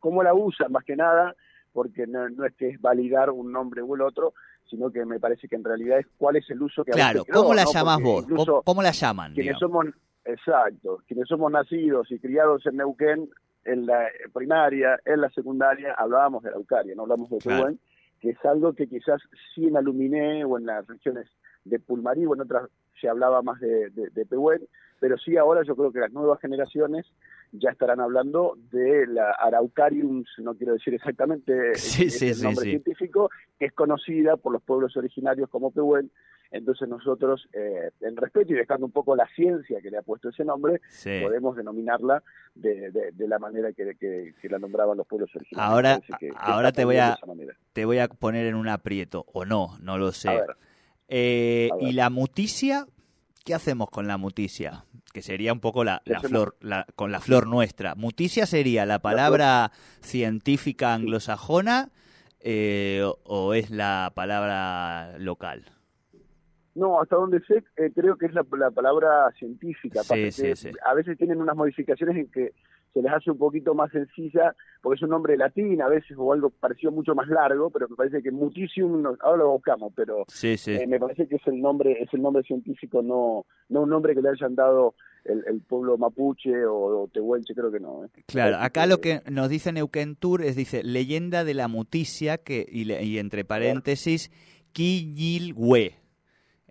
cómo 0.00 0.24
la 0.24 0.34
usan 0.34 0.72
más 0.72 0.82
que 0.82 0.96
nada, 0.96 1.36
porque 1.72 2.08
no, 2.08 2.28
no 2.28 2.44
es 2.44 2.54
que 2.54 2.70
es 2.70 2.80
validar 2.80 3.30
un 3.30 3.52
nombre 3.52 3.84
u 3.84 3.94
el 3.94 4.02
otro, 4.02 4.34
sino 4.68 4.90
que 4.90 5.04
me 5.04 5.18
parece 5.20 5.48
que 5.48 5.56
en 5.56 5.64
realidad 5.64 5.98
es 5.98 6.06
cuál 6.18 6.36
es 6.36 6.48
el 6.50 6.62
uso 6.62 6.84
que 6.84 6.92
claro 6.92 7.24
quedó, 7.24 7.42
cómo 7.42 7.54
la 7.54 7.64
¿no? 7.64 7.72
llamás 7.72 8.00
vos 8.02 8.22
incluso 8.24 8.62
cómo 8.64 8.82
la 8.82 8.90
llaman 8.90 9.34
quienes 9.34 9.56
digamos? 9.58 9.60
somos 9.60 9.94
exacto 10.24 11.02
quienes 11.06 11.28
somos 11.28 11.50
nacidos 11.52 12.10
y 12.10 12.18
criados 12.18 12.66
en 12.66 12.76
Neuquén 12.76 13.28
en 13.64 13.86
la 13.86 14.06
primaria 14.32 14.98
en 15.04 15.20
la 15.20 15.30
secundaria 15.30 15.94
hablábamos 15.96 16.42
de 16.42 16.50
Araucaria 16.50 16.94
no 16.94 17.02
hablamos 17.02 17.30
de 17.30 17.38
Claro. 17.38 17.62
Pehuen 17.64 17.80
que 18.20 18.30
es 18.30 18.44
algo 18.44 18.72
que 18.72 18.88
quizás 18.88 19.20
sí 19.54 19.66
en 19.66 19.76
Aluminé 19.76 20.44
o 20.44 20.58
en 20.58 20.66
las 20.66 20.86
regiones 20.86 21.28
de 21.64 21.78
Pulmarí 21.78 22.24
o 22.26 22.34
en 22.34 22.40
otras 22.40 22.68
se 23.00 23.08
hablaba 23.08 23.42
más 23.42 23.60
de, 23.60 23.90
de, 23.90 24.08
de 24.10 24.26
Pehuen 24.26 24.62
pero 25.00 25.16
sí 25.18 25.36
ahora 25.36 25.62
yo 25.64 25.76
creo 25.76 25.92
que 25.92 26.00
las 26.00 26.12
nuevas 26.12 26.40
generaciones 26.40 27.06
ya 27.52 27.70
estarán 27.70 28.00
hablando 28.00 28.56
de 28.72 29.06
la 29.06 29.30
Araucarium, 29.32 30.24
no 30.38 30.54
quiero 30.54 30.72
decir 30.74 30.94
exactamente 30.94 31.74
Sí, 31.74 32.04
el, 32.04 32.10
sí, 32.10 32.28
el 32.28 32.34
sí, 32.34 32.42
nombre 32.42 32.64
sí. 32.64 32.70
científico, 32.70 33.30
que 33.58 33.66
es 33.66 33.72
conocida 33.72 34.36
por 34.36 34.52
los 34.52 34.62
pueblos 34.62 34.96
originarios 34.96 35.48
como 35.48 35.70
Pehuen. 35.70 36.10
Entonces 36.52 36.88
nosotros, 36.88 37.48
eh, 37.52 37.90
en 38.02 38.16
respeto 38.16 38.52
y 38.52 38.56
dejando 38.56 38.86
un 38.86 38.92
poco 38.92 39.16
la 39.16 39.26
ciencia 39.34 39.80
que 39.82 39.90
le 39.90 39.98
ha 39.98 40.02
puesto 40.02 40.28
ese 40.28 40.44
nombre, 40.44 40.80
podemos 41.22 41.56
denominarla 41.56 42.22
de, 42.54 42.92
de, 42.92 43.10
de 43.12 43.28
la 43.28 43.40
manera 43.40 43.72
que, 43.72 43.96
que, 43.98 44.32
que 44.40 44.48
la 44.48 44.58
nombraban 44.60 44.96
los 44.96 45.06
pueblos 45.08 45.28
originarios. 45.34 45.72
Ahora- 45.72 46.00
que- 46.20 46.30
ahora 46.36 46.70
te 46.70 46.84
voy 46.84 46.98
a- 46.98 47.18
te 47.72 47.84
voy 47.84 47.98
a 47.98 48.06
poner 48.08 48.46
en 48.46 48.54
un 48.54 48.68
aprieto 48.68 49.24
o 49.32 49.44
no 49.44 49.76
no 49.82 49.98
lo 49.98 50.12
sé 50.12 50.28
A 50.28 50.32
ver, 50.34 50.56
Eh, 51.08 51.68
a 51.72 51.76
ver. 51.76 51.84
y 51.84 51.92
la 51.92 52.10
muticia 52.10 52.86
qué 53.46 53.54
hacemos 53.54 53.88
con 53.88 54.06
la 54.06 54.18
muticia 54.18 54.84
que 55.14 55.22
sería 55.22 55.54
un 55.54 55.60
poco 55.60 55.82
la, 55.82 56.02
flor 56.20 56.58
la, 56.60 56.84
con 56.94 57.10
la 57.10 57.20
flor 57.20 57.46
nuestra. 57.46 57.94
Muticia 57.94 58.44
sería 58.44 58.84
la 58.84 58.98
palabra 58.98 59.72
científica 60.02 60.92
anglosajona 60.92 61.88
eh, 62.40 63.02
o, 63.02 63.18
o 63.24 63.54
es 63.54 63.70
la 63.70 64.12
palabra 64.14 65.16
local 65.18 65.75
No, 66.76 67.00
hasta 67.00 67.16
donde 67.16 67.40
sé, 67.40 67.64
eh, 67.76 67.90
creo 67.94 68.16
que 68.16 68.26
es 68.26 68.34
la, 68.34 68.44
la 68.58 68.70
palabra 68.70 69.30
científica. 69.38 70.02
Sí, 70.02 70.30
sí, 70.30 70.54
sí. 70.54 70.68
A 70.84 70.94
veces 70.94 71.16
tienen 71.18 71.40
unas 71.40 71.56
modificaciones 71.56 72.16
en 72.16 72.30
que 72.30 72.52
se 72.92 73.02
les 73.02 73.12
hace 73.12 73.30
un 73.30 73.36
poquito 73.38 73.74
más 73.74 73.90
sencilla, 73.92 74.54
porque 74.80 74.96
es 74.96 75.02
un 75.02 75.10
nombre 75.10 75.36
latín 75.36 75.82
a 75.82 75.88
veces 75.88 76.16
o 76.16 76.32
algo 76.32 76.48
parecido 76.50 76.92
mucho 76.92 77.14
más 77.14 77.28
largo, 77.28 77.68
pero 77.70 77.88
me 77.88 77.96
parece 77.96 78.22
que 78.22 78.30
no- 79.02 79.16
ahora 79.20 79.38
lo 79.42 79.50
buscamos, 79.52 79.92
pero 79.94 80.24
eh, 80.76 80.86
me 80.86 80.98
parece 80.98 81.26
que 81.28 81.36
es 81.36 81.46
el 81.46 81.60
nombre 81.60 82.00
es 82.02 82.08
el 82.14 82.22
nombre 82.22 82.42
científico, 82.42 83.02
no 83.02 83.44
no 83.68 83.82
un 83.82 83.90
nombre 83.90 84.14
que 84.14 84.22
le 84.22 84.30
hayan 84.30 84.54
dado 84.54 84.94
el, 85.24 85.44
el 85.46 85.60
pueblo 85.60 85.98
mapuche 85.98 86.64
o, 86.64 87.02
o 87.02 87.08
tehuelche, 87.08 87.54
creo 87.54 87.70
que 87.72 87.80
no. 87.80 88.04
¿eh? 88.04 88.08
Claro, 88.26 88.56
acá 88.60 88.86
lo 88.86 89.00
que 89.00 89.20
nos 89.30 89.48
dice 89.50 89.72
Neuquén 89.72 90.14
Tour 90.16 90.42
es, 90.42 90.56
dice, 90.56 90.82
leyenda 90.84 91.44
de 91.44 91.52
la 91.54 91.68
muticia, 91.68 92.38
que, 92.38 92.64
y, 92.70 92.84
le- 92.84 93.02
y 93.02 93.18
entre 93.18 93.44
paréntesis, 93.44 94.30
Quillilhue. 94.72 95.94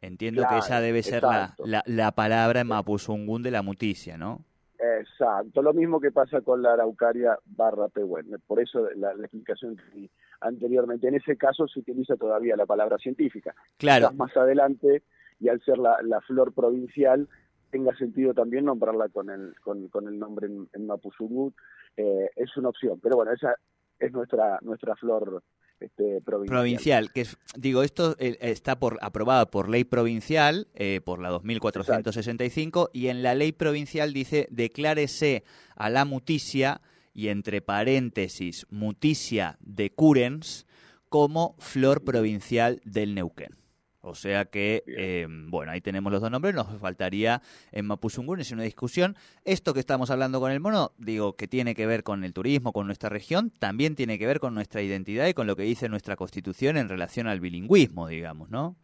Entiendo 0.05 0.43
que 0.49 0.57
esa 0.57 0.79
debe 0.81 1.03
ser 1.03 1.23
la, 1.23 1.55
la, 1.65 1.83
la 1.85 2.11
palabra 2.11 2.61
en 2.61 2.67
Mapuzungún 2.67 3.43
de 3.43 3.51
la 3.51 3.61
muticia, 3.61 4.17
¿no? 4.17 4.45
Exacto, 4.77 5.61
lo 5.61 5.73
mismo 5.73 5.99
que 5.99 6.11
pasa 6.11 6.41
con 6.41 6.61
la 6.61 6.73
araucaria 6.73 7.37
barra 7.45 7.87
pehuen. 7.87 8.35
Por 8.45 8.59
eso 8.59 8.87
la, 8.95 9.13
la 9.13 9.23
explicación 9.23 9.75
que 9.77 9.83
di 9.99 10.11
anteriormente. 10.41 11.07
En 11.07 11.15
ese 11.15 11.37
caso 11.37 11.67
se 11.67 11.79
utiliza 11.79 12.15
todavía 12.17 12.55
la 12.55 12.65
palabra 12.65 12.97
científica. 12.97 13.55
Claro, 13.77 14.07
Quizás 14.07 14.17
más 14.17 14.37
adelante, 14.37 15.03
y 15.39 15.49
al 15.49 15.61
ser 15.61 15.77
la, 15.77 15.97
la 16.03 16.21
flor 16.21 16.53
provincial, 16.53 17.27
tenga 17.71 17.95
sentido 17.95 18.33
también 18.33 18.65
nombrarla 18.65 19.09
con 19.09 19.29
el, 19.29 19.55
con, 19.61 19.87
con 19.87 20.07
el 20.07 20.19
nombre 20.19 20.47
en, 20.47 20.67
en 20.73 20.85
Mapuzungún. 20.85 21.53
Eh, 21.97 22.29
es 22.35 22.55
una 22.57 22.69
opción, 22.69 22.99
pero 23.01 23.15
bueno, 23.15 23.31
esa 23.31 23.55
es 23.99 24.11
nuestra, 24.11 24.59
nuestra 24.61 24.95
flor 24.95 25.41
este, 25.79 26.21
provincial. 26.21 26.57
provincial, 26.57 27.11
que 27.11 27.21
es, 27.21 27.37
digo, 27.57 27.83
esto 27.83 28.15
eh, 28.19 28.37
está 28.41 28.79
por 28.79 28.97
aprobada 29.01 29.49
por 29.49 29.69
ley 29.69 29.83
provincial, 29.83 30.67
eh, 30.73 31.01
por 31.03 31.19
la 31.19 31.29
2465, 31.29 32.89
y 32.93 33.07
en 33.07 33.23
la 33.23 33.35
ley 33.35 33.51
provincial 33.51 34.13
dice, 34.13 34.47
declárese 34.51 35.43
a 35.75 35.89
la 35.89 36.05
muticia, 36.05 36.81
y 37.13 37.29
entre 37.29 37.61
paréntesis, 37.61 38.67
muticia 38.69 39.57
de 39.61 39.89
Curens, 39.89 40.65
como 41.09 41.55
flor 41.59 42.03
provincial 42.03 42.81
del 42.83 43.15
Neuquén. 43.15 43.64
O 44.05 44.13
sea 44.13 44.45
que, 44.45 44.83
eh, 44.85 45.25
bueno, 45.27 45.71
ahí 45.71 45.81
tenemos 45.81 46.11
los 46.11 46.21
dos 46.21 46.29
nombres, 46.29 46.53
nos 46.53 46.67
faltaría 46.79 47.41
en 47.71 47.87
Mapuzungún, 47.87 48.39
es 48.39 48.51
una 48.51 48.61
discusión. 48.61 49.15
Esto 49.45 49.73
que 49.73 49.79
estamos 49.79 50.11
hablando 50.11 50.39
con 50.39 50.51
el 50.51 50.59
mono, 50.59 50.91
digo, 50.99 51.33
que 51.33 51.47
tiene 51.47 51.73
que 51.73 51.87
ver 51.87 52.03
con 52.03 52.23
el 52.23 52.31
turismo, 52.31 52.71
con 52.71 52.85
nuestra 52.85 53.09
región, 53.09 53.49
también 53.49 53.95
tiene 53.95 54.19
que 54.19 54.27
ver 54.27 54.39
con 54.39 54.53
nuestra 54.53 54.83
identidad 54.83 55.25
y 55.27 55.33
con 55.33 55.47
lo 55.47 55.55
que 55.55 55.63
dice 55.63 55.89
nuestra 55.89 56.15
constitución 56.15 56.77
en 56.77 56.87
relación 56.87 57.25
al 57.25 57.39
bilingüismo, 57.39 58.07
digamos, 58.07 58.51
¿no? 58.51 58.75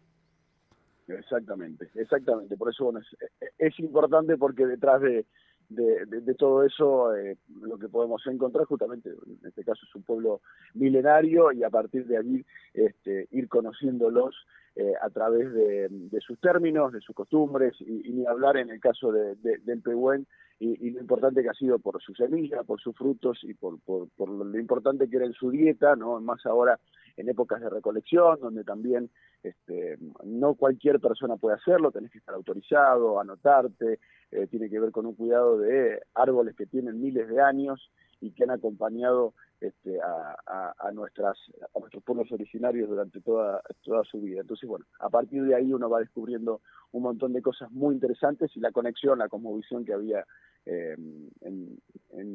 Exactamente, 1.08 1.90
exactamente. 1.94 2.58
Por 2.58 2.72
eso 2.72 2.86
bueno, 2.86 3.00
es, 3.00 3.52
es 3.60 3.80
importante 3.80 4.38
porque 4.38 4.66
detrás 4.66 5.02
de, 5.02 5.28
de, 5.70 6.06
de, 6.08 6.22
de 6.22 6.34
todo 6.34 6.64
eso 6.64 7.16
eh, 7.16 7.38
lo 7.62 7.78
que 7.78 7.90
podemos 7.90 8.26
encontrar 8.26 8.66
justamente, 8.66 9.10
en 9.10 9.48
este 9.48 9.64
caso 9.64 9.86
es 9.88 9.96
un 9.96 10.02
pueblo 10.02 10.42
milenario 10.74 11.52
y 11.52 11.64
a 11.64 11.70
partir 11.70 12.08
de 12.08 12.18
allí 12.18 12.46
este, 12.74 13.28
ir 13.32 13.48
conociéndolos 13.48 14.36
eh, 14.76 14.94
a 15.02 15.10
través 15.10 15.54
de, 15.54 15.88
de, 15.90 16.22
sus 16.22 16.40
términos, 16.40 16.94
de 16.94 17.02
sus 17.02 17.14
costumbres 17.14 17.76
y, 17.82 18.10
ni 18.12 18.26
hablar 18.26 18.56
en 18.56 18.70
el 18.70 18.80
caso 18.80 19.12
de, 19.12 19.36
del 19.36 19.82
Pehuen 19.82 20.26
y, 20.60 20.92
lo 20.92 21.02
importante 21.02 21.42
que 21.42 21.50
ha 21.50 21.54
sido 21.54 21.80
por 21.80 22.02
su 22.02 22.14
semilla, 22.14 22.64
por 22.64 22.80
sus 22.80 22.96
frutos 22.96 23.40
y 23.44 23.54
por, 23.54 23.80
por, 23.82 24.08
por 24.10 24.30
lo 24.30 24.60
importante 24.60 25.10
que 25.10 25.18
era 25.18 25.26
en 25.26 25.34
su 25.34 25.50
dieta, 25.50 25.96
no 25.96 26.22
más 26.22 26.46
ahora 26.46 26.80
en 27.18 27.28
épocas 27.28 27.60
de 27.60 27.70
recolección, 27.70 28.40
donde 28.40 28.64
también 28.64 29.10
este, 29.44 29.98
no 30.24 30.54
cualquier 30.54 31.00
persona 31.00 31.36
puede 31.36 31.56
hacerlo, 31.56 31.92
tenés 31.92 32.12
que 32.12 32.20
estar 32.20 32.36
autorizado, 32.36 33.20
anotarte, 33.20 34.00
eh, 34.32 34.48
tiene 34.48 34.70
que 34.70 34.80
ver 34.80 34.92
con 34.92 35.06
un 35.06 35.16
cuidado 35.16 35.58
de 35.58 36.02
árboles 36.14 36.56
que 36.56 36.68
tienen 36.68 37.02
miles 37.02 37.28
de 37.28 37.42
años 37.42 37.92
y 38.22 38.32
que 38.32 38.44
han 38.44 38.52
acompañado 38.52 39.34
este, 39.60 40.00
a, 40.00 40.74
a, 40.80 40.92
nuestras, 40.92 41.38
a 41.76 41.80
nuestros 41.80 42.04
pueblos 42.04 42.32
originarios 42.32 42.88
durante 42.88 43.20
toda, 43.20 43.62
toda 43.84 44.04
su 44.04 44.22
vida. 44.22 44.42
Entonces, 44.42 44.70
bueno, 44.70 44.86
a 45.00 45.10
partir 45.10 45.44
de 45.44 45.56
ahí 45.56 45.74
uno 45.74 45.90
va 45.90 46.00
descubriendo 46.00 46.62
un 46.92 47.04
montón 47.04 47.34
de 47.34 47.42
cosas 47.42 47.72
muy 47.72 47.96
interesantes 47.96 48.56
y 48.56 48.60
la 48.60 48.72
conexión, 48.72 49.20
la 49.20 49.28
cosmovisión 49.28 49.84
que 49.84 49.94
había 49.94 50.26
eh, 50.66 50.96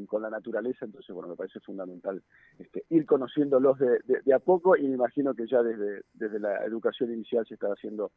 con 0.08 0.22
la 0.22 0.30
naturaleza. 0.30 0.84
Entonces, 0.84 1.14
bueno, 1.14 1.28
me 1.28 1.36
parece 1.36 1.60
fundamental 1.60 2.22
este, 2.58 2.84
ir 2.90 3.06
conociéndolos 3.06 3.78
de, 3.78 4.00
de, 4.04 4.22
de, 4.24 4.34
a 4.34 4.40
poco 4.40 4.76
y 4.76 4.82
me 4.88 4.94
imagino 4.94 5.34
que 5.34 5.46
ya 5.46 5.62
desde, 5.62 6.02
desde 6.14 6.40
la 6.40 6.64
educación 6.64 7.12
inicial 7.12 7.46
se 7.46 7.54
está 7.54 7.68
haciendo 7.68 8.10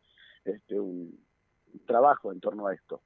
este, 0.44 0.80
un 0.80 1.20
trabajo 1.86 2.32
en 2.32 2.40
torno 2.40 2.68
a 2.68 2.74
esto. 2.74 3.02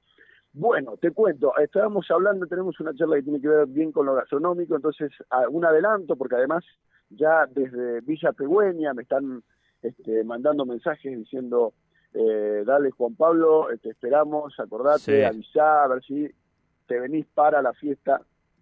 Bueno, 0.56 0.96
te 0.96 1.10
cuento, 1.10 1.52
estábamos 1.58 2.08
hablando, 2.12 2.46
tenemos 2.46 2.78
una 2.78 2.94
charla 2.94 3.16
que 3.16 3.24
tiene 3.24 3.40
que 3.40 3.48
ver 3.48 3.66
bien 3.66 3.90
con 3.90 4.06
lo 4.06 4.14
gastronómico, 4.14 4.76
entonces 4.76 5.10
un 5.50 5.64
adelanto, 5.64 6.14
porque 6.14 6.36
además 6.36 6.64
ya 7.10 7.46
desde 7.46 8.00
Villa 8.02 8.32
Pegüeña 8.32 8.94
me 8.94 9.02
están 9.02 9.42
este, 9.82 10.22
mandando 10.22 10.64
mensajes 10.64 11.18
diciendo, 11.18 11.74
eh, 12.14 12.62
dale 12.64 12.92
Juan 12.92 13.16
Pablo, 13.16 13.66
te 13.82 13.90
esperamos, 13.90 14.54
acordate, 14.60 15.00
sí. 15.00 15.22
avisá, 15.24 15.82
a 15.82 15.88
ver 15.88 16.04
si 16.04 16.30
te 16.86 17.00
venís 17.00 17.26
para 17.34 17.60
la 17.60 17.72
fiesta 17.72 18.20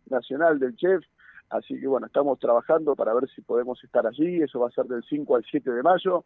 nacional 0.08 0.58
del 0.58 0.74
chef, 0.76 1.04
así 1.50 1.78
que 1.78 1.86
bueno, 1.86 2.06
estamos 2.06 2.38
trabajando 2.38 2.96
para 2.96 3.12
ver 3.12 3.28
si 3.28 3.42
podemos 3.42 3.84
estar 3.84 4.06
allí, 4.06 4.40
eso 4.40 4.60
va 4.60 4.68
a 4.68 4.72
ser 4.72 4.86
del 4.86 5.04
5 5.04 5.36
al 5.36 5.44
7 5.44 5.70
de 5.70 5.82
mayo, 5.82 6.24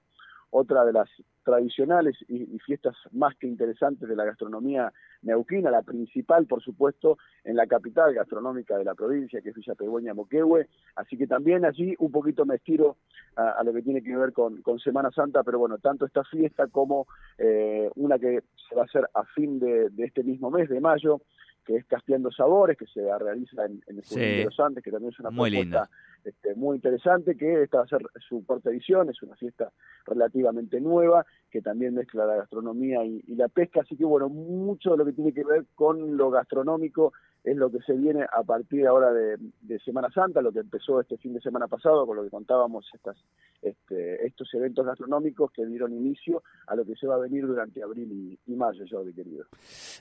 otra 0.51 0.85
de 0.85 0.93
las 0.93 1.09
tradicionales 1.43 2.17
y, 2.29 2.59
fiestas 2.59 2.97
más 3.13 3.37
que 3.37 3.47
interesantes 3.47 4.09
de 4.09 4.17
la 4.17 4.25
gastronomía 4.25 4.93
neuquina, 5.23 5.71
la 5.71 5.83
principal, 5.83 6.47
por 6.47 6.61
supuesto, 6.61 7.19
en 7.45 7.55
la 7.55 7.69
capital 7.69 8.13
gastronómica 8.13 8.77
de 8.77 8.85
la 8.85 8.95
provincia, 8.95 9.41
que 9.41 9.51
es 9.51 9.55
Villa 9.55 9.77
Pegüeña 9.77 10.13
Moquehue. 10.13 10.67
Así 10.97 11.17
que 11.17 11.29
también 11.29 11.65
allí 11.65 11.95
un 12.01 12.11
poquito 12.11 12.45
me 12.45 12.57
estiro 12.57 12.97
a, 13.37 13.63
lo 13.63 13.73
que 13.73 13.83
tiene 13.83 14.03
que 14.03 14.17
ver 14.17 14.33
con, 14.33 14.63
Semana 14.83 15.13
Santa, 15.13 15.45
pero 15.45 15.61
bueno, 15.61 15.79
tanto 15.79 16.05
esta 16.05 16.25
fiesta 16.25 16.67
como 16.67 17.07
eh, 17.39 17.91
una 17.95 18.19
que 18.19 18.43
se 18.69 18.75
va 18.75 18.83
a 18.83 18.87
hacer 18.87 19.09
a 19.15 19.25
fin 19.25 19.61
de 19.61 19.91
este 19.99 20.25
mismo 20.25 20.51
mes 20.51 20.69
de 20.69 20.81
mayo, 20.81 21.21
que 21.67 21.77
es 21.77 21.85
Casteando 21.85 22.31
Sabores, 22.31 22.79
que 22.79 22.87
se 22.87 23.01
realiza 23.19 23.67
en, 23.67 23.83
el 23.89 24.03
sí, 24.05 24.21
de 24.21 24.45
los 24.45 24.59
Andes, 24.61 24.85
que 24.85 24.93
también 24.93 25.13
es 25.13 25.19
una 25.19 25.31
muy 25.31 25.51
propuesta 25.51 25.91
este, 26.27 26.57
muy 26.57 26.77
interesante, 26.77 27.37
que 27.37 27.63
esta 27.63 27.79
va 27.79 27.85
a 27.85 27.89
ser 27.89 28.03
su 28.29 28.45
cuarta 28.45 28.71
edición, 28.71 29.09
es 29.09 29.23
una 29.23 29.37
fiesta 29.37 29.73
relativamente 30.05 30.81
nueva, 30.81 31.25
que 31.51 31.63
también 31.63 31.95
mezcla 31.95 32.27
la 32.27 32.37
gastronomía 32.37 33.05
y, 33.05 33.23
la 33.37 33.49
pesca, 33.49 33.83
así 33.83 33.97
que 33.97 34.05
bueno, 34.05 34.29
mucho 34.29 34.91
de 34.91 34.97
lo 34.97 35.05
que 35.05 35.13
tiene 35.13 35.33
que 35.33 35.45
ver 35.45 35.67
con 35.75 36.17
lo 36.17 36.31
gastronómico 36.31 37.13
es 37.45 37.57
lo 37.57 37.71
que 37.71 37.79
se 37.87 37.93
viene 37.93 38.25
a 38.25 38.43
partir 38.43 38.87
ahora 38.89 39.13
de, 39.13 39.39
Semana 39.85 40.11
Santa, 40.11 40.43
lo 40.43 40.51
que 40.51 40.59
empezó 40.59 41.01
este 41.01 41.17
fin 41.17 41.33
de 41.33 41.41
semana 41.41 41.69
pasado, 41.69 42.05
con 42.07 42.17
lo 42.17 42.25
que 42.25 42.31
contábamos 42.31 42.85
estas, 42.93 43.17
este, 43.63 44.27
estos 44.27 44.53
eventos 44.55 44.85
gastronómicos 44.85 45.53
que 45.53 45.65
dieron 45.65 45.93
inicio 45.93 46.43
a 46.67 46.75
lo 46.75 46.85
que 46.85 46.97
se 46.97 47.07
va 47.07 47.15
a 47.15 47.19
venir 47.19 47.47
durante 47.47 47.85
abril 47.85 48.37
y, 48.45 48.53
mayo, 48.53 48.85
Jordi 48.91 49.13
querido. 49.13 49.45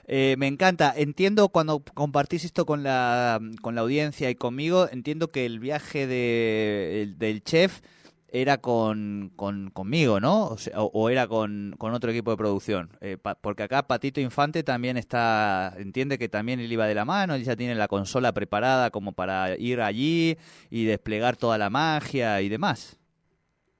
Eh, 0.08 0.34
me 0.38 0.48
encanta, 0.48 0.92
entiendo 0.96 1.48
cuando 1.50 1.82
compartís 1.94 2.44
esto 2.44 2.66
con 2.66 2.82
la, 2.82 3.38
con 3.62 3.76
la 3.76 3.82
audiencia 3.82 4.28
y 4.28 4.34
conmigo, 4.34 4.88
entiendo 4.90 5.28
que 5.28 5.46
el 5.46 5.60
viaje 5.60 6.08
de, 6.08 6.15
del 6.16 7.42
chef 7.42 7.80
era 8.28 8.58
con, 8.58 9.32
conmigo, 9.72 10.20
¿no? 10.20 10.56
O, 10.74 11.10
era 11.10 11.26
con, 11.26 11.74
otro 11.78 12.10
equipo 12.10 12.30
de 12.30 12.36
producción. 12.36 12.90
Eh, 13.00 13.16
porque 13.40 13.62
acá 13.62 13.86
Patito 13.86 14.20
Infante 14.20 14.62
también 14.62 14.96
está, 14.96 15.74
entiende 15.78 16.18
que 16.18 16.28
también 16.28 16.60
él 16.60 16.70
iba 16.70 16.86
de 16.86 16.94
la 16.94 17.04
mano, 17.04 17.34
él 17.34 17.44
ya 17.44 17.56
tiene 17.56 17.74
la 17.74 17.88
consola 17.88 18.32
preparada 18.32 18.90
como 18.90 19.12
para 19.12 19.56
ir 19.56 19.80
allí 19.80 20.36
y 20.70 20.84
desplegar 20.84 21.36
toda 21.36 21.56
la 21.58 21.70
magia 21.70 22.42
y 22.42 22.48
demás. 22.48 22.98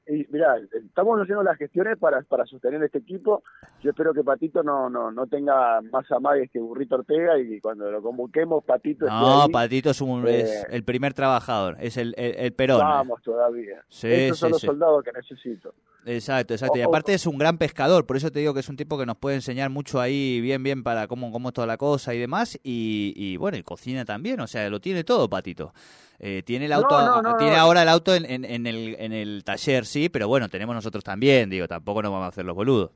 Y 0.08 0.26
mira, 0.30 0.56
estamos 0.72 1.20
haciendo 1.20 1.42
las 1.42 1.58
gestiones 1.58 1.98
para, 1.98 2.22
para 2.22 2.46
sostener 2.46 2.82
este 2.82 2.98
equipo. 2.98 3.42
Yo 3.82 3.90
espero 3.90 4.14
que 4.14 4.22
Patito 4.22 4.62
no, 4.62 4.88
no, 4.88 5.10
no 5.10 5.26
tenga 5.26 5.80
más 5.82 6.10
amagues 6.12 6.50
que 6.50 6.60
Burrito 6.60 6.96
Ortega 6.96 7.38
y 7.38 7.60
cuando 7.60 7.90
lo 7.90 8.00
convoquemos, 8.00 8.64
Patito. 8.64 9.06
No, 9.06 9.48
Patito 9.50 9.90
es, 9.90 10.00
un, 10.00 10.26
es 10.28 10.64
eh, 10.64 10.66
el 10.70 10.84
primer 10.84 11.12
trabajador, 11.12 11.76
es 11.80 11.96
el, 11.96 12.14
el, 12.16 12.52
Perón. 12.52 12.78
Vamos 12.78 13.20
todavía. 13.22 13.84
Sí, 13.88 14.08
Esos 14.08 14.38
son 14.38 14.52
los 14.52 14.60
soldados 14.60 15.02
que 15.02 15.10
necesito. 15.12 15.74
Exacto, 16.06 16.54
exacto. 16.54 16.78
Y 16.78 16.82
aparte 16.82 17.12
es 17.14 17.26
un 17.26 17.36
gran 17.36 17.58
pescador, 17.58 18.06
por 18.06 18.16
eso 18.16 18.30
te 18.30 18.38
digo 18.38 18.54
que 18.54 18.60
es 18.60 18.68
un 18.68 18.76
tipo 18.76 18.96
que 18.96 19.04
nos 19.04 19.16
puede 19.16 19.34
enseñar 19.34 19.70
mucho 19.70 20.00
ahí, 20.00 20.40
bien, 20.40 20.62
bien, 20.62 20.84
para 20.84 21.08
cómo, 21.08 21.32
cómo 21.32 21.48
es 21.48 21.54
toda 21.54 21.66
la 21.66 21.76
cosa 21.76 22.14
y 22.14 22.18
demás. 22.18 22.58
Y, 22.62 23.12
y 23.16 23.36
bueno, 23.36 23.58
y 23.58 23.64
cocina 23.64 24.04
también, 24.04 24.38
o 24.40 24.46
sea, 24.46 24.70
lo 24.70 24.80
tiene 24.80 25.02
todo, 25.02 25.28
Patito. 25.28 25.72
Eh, 26.20 26.42
tiene 26.44 26.66
el 26.66 26.72
auto, 26.72 26.96
tiene 27.38 27.56
ahora 27.56 27.82
el 27.82 27.88
auto 27.88 28.14
en, 28.14 28.24
en, 28.24 28.66
el, 28.66 28.96
en 28.98 29.12
el 29.12 29.42
taller, 29.44 29.84
sí, 29.84 30.08
pero 30.08 30.28
bueno, 30.28 30.48
tenemos 30.48 30.74
nosotros 30.74 31.02
también, 31.02 31.50
digo, 31.50 31.66
tampoco 31.66 32.02
nos 32.02 32.12
vamos 32.12 32.26
a 32.26 32.28
hacer 32.28 32.44
los 32.44 32.54
boludos. 32.54 32.92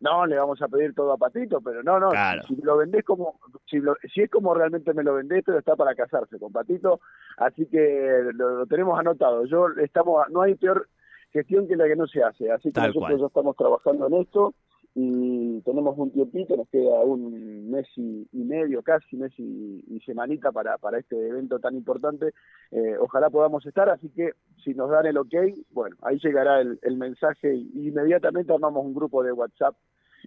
No, 0.00 0.26
le 0.26 0.36
vamos 0.36 0.60
a 0.62 0.68
pedir 0.68 0.94
todo 0.94 1.12
a 1.12 1.16
Patito, 1.16 1.60
pero 1.60 1.82
no, 1.82 1.98
no, 1.98 2.10
si, 2.46 2.54
lo 2.62 2.76
vendés 2.76 3.04
como, 3.04 3.40
si, 3.66 3.80
si 4.12 4.22
es 4.22 4.30
como 4.30 4.54
realmente 4.54 4.92
me 4.92 5.02
lo 5.02 5.14
vendés, 5.14 5.42
pero 5.44 5.58
está 5.58 5.74
para 5.74 5.94
casarse 5.94 6.38
con 6.38 6.52
Patito, 6.52 7.00
así 7.36 7.66
que 7.66 8.30
lo, 8.34 8.66
tenemos 8.66 8.98
anotado. 8.98 9.44
Yo 9.46 9.68
estamos, 9.82 10.28
no 10.30 10.42
hay 10.42 10.54
peor 10.54 10.88
gestión 11.32 11.68
que 11.68 11.76
la 11.76 11.86
que 11.86 11.96
no 11.96 12.06
se 12.06 12.22
hace, 12.22 12.50
así 12.50 12.72
que 12.72 12.80
nosotros 12.80 13.20
ya 13.20 13.26
estamos 13.26 13.56
trabajando 13.56 14.06
en 14.06 14.14
esto 14.14 14.54
y 14.94 15.60
tenemos 15.60 15.96
un 15.96 16.10
tiempito, 16.10 16.56
nos 16.56 16.68
queda 16.70 17.00
un 17.02 17.70
mes 17.70 17.86
y, 17.96 18.26
medio, 18.32 18.82
casi 18.82 19.16
mes 19.16 19.32
y, 19.38 20.00
semanita 20.04 20.50
para, 20.50 20.76
para 20.78 20.98
este 20.98 21.28
evento 21.28 21.60
tan 21.60 21.76
importante. 21.76 22.32
Eh, 22.72 22.96
ojalá 22.98 23.30
podamos 23.30 23.64
estar, 23.66 23.88
así 23.90 24.08
que 24.08 24.32
si 24.64 24.74
nos 24.74 24.90
dan 24.90 25.06
el 25.06 25.18
ok, 25.18 25.34
bueno, 25.70 25.96
ahí 26.02 26.18
llegará 26.18 26.60
el, 26.60 26.96
mensaje 26.96 27.54
y 27.54 27.88
inmediatamente 27.88 28.52
armamos 28.52 28.84
un 28.84 28.94
grupo 28.94 29.22
de 29.22 29.30
WhatsApp, 29.30 29.76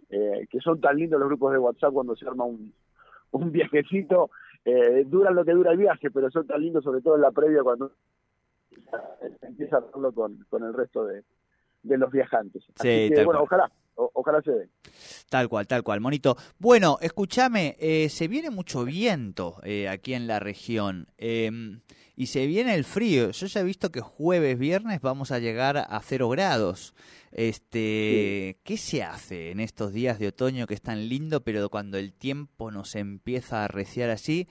eh, 0.10 0.48
que 0.50 0.60
son 0.60 0.80
tan 0.80 0.96
lindos 0.96 1.20
los 1.20 1.28
grupos 1.28 1.52
de 1.52 1.58
WhatsApp 1.58 1.92
cuando 1.92 2.16
se 2.16 2.26
arma 2.26 2.46
un, 2.46 2.74
un 3.32 3.52
viajecito. 3.52 4.30
Eh, 4.64 5.06
duran 5.06 5.36
lo 5.36 5.44
que 5.44 5.54
dura 5.54 5.72
el 5.72 5.80
viaje, 5.80 6.12
pero 6.12 6.30
son 6.30 6.46
tan 6.48 6.62
lindos 6.62 6.84
sobre 6.84 7.02
todo 7.02 7.16
en 7.16 7.22
la 7.22 7.32
previa 7.32 7.64
cuando 7.64 7.92
empieza 9.42 9.78
a 9.78 9.80
hacerlo 9.80 10.14
con, 10.14 10.46
con 10.50 10.64
el 10.64 10.74
resto 10.74 11.06
de, 11.06 11.24
de 11.84 11.98
los 11.98 12.12
viajantes. 12.12 12.64
Así 12.76 13.10
que, 13.10 13.24
bueno, 13.26 13.44
ojalá 13.44 13.72
ojalá 13.96 14.42
se 14.42 14.52
dé. 14.52 14.70
Tal 15.30 15.48
cual, 15.50 15.68
tal 15.68 15.84
cual, 15.84 16.02
monito. 16.02 16.38
Bueno, 16.60 16.98
escúchame, 17.02 17.78
eh, 17.80 18.10
se 18.10 18.28
viene 18.28 18.50
mucho 18.50 18.86
viento 18.86 19.58
eh, 19.64 19.88
aquí 19.90 20.14
en 20.14 20.28
la 20.28 20.40
región 20.40 21.08
em, 21.18 21.82
y 22.16 22.28
se 22.28 22.46
viene 22.48 22.76
el 22.76 22.84
frío. 22.84 23.32
Yo 23.32 23.48
ya 23.48 23.62
he 23.62 23.64
visto 23.64 23.92
que 23.92 24.02
jueves, 24.02 24.58
viernes 24.58 25.02
vamos 25.02 25.32
a 25.32 25.40
llegar 25.40 25.78
a 25.78 26.02
cero 26.04 26.30
grados. 26.30 26.94
Este, 27.32 28.60
¿qué 28.64 28.78
se 28.78 29.04
hace 29.04 29.52
en 29.52 29.62
estos 29.62 29.94
días 29.94 30.20
de 30.20 30.28
otoño 30.28 30.68
que 30.68 30.74
es 30.74 30.82
tan 30.82 31.08
lindo, 31.08 31.42
pero 31.42 31.70
cuando 31.70 31.98
el 31.98 32.14
tiempo 32.14 32.72
nos 32.72 32.96
empieza 32.96 33.62
a 33.62 33.66
arreciar 33.66 34.10
así? 34.10 34.48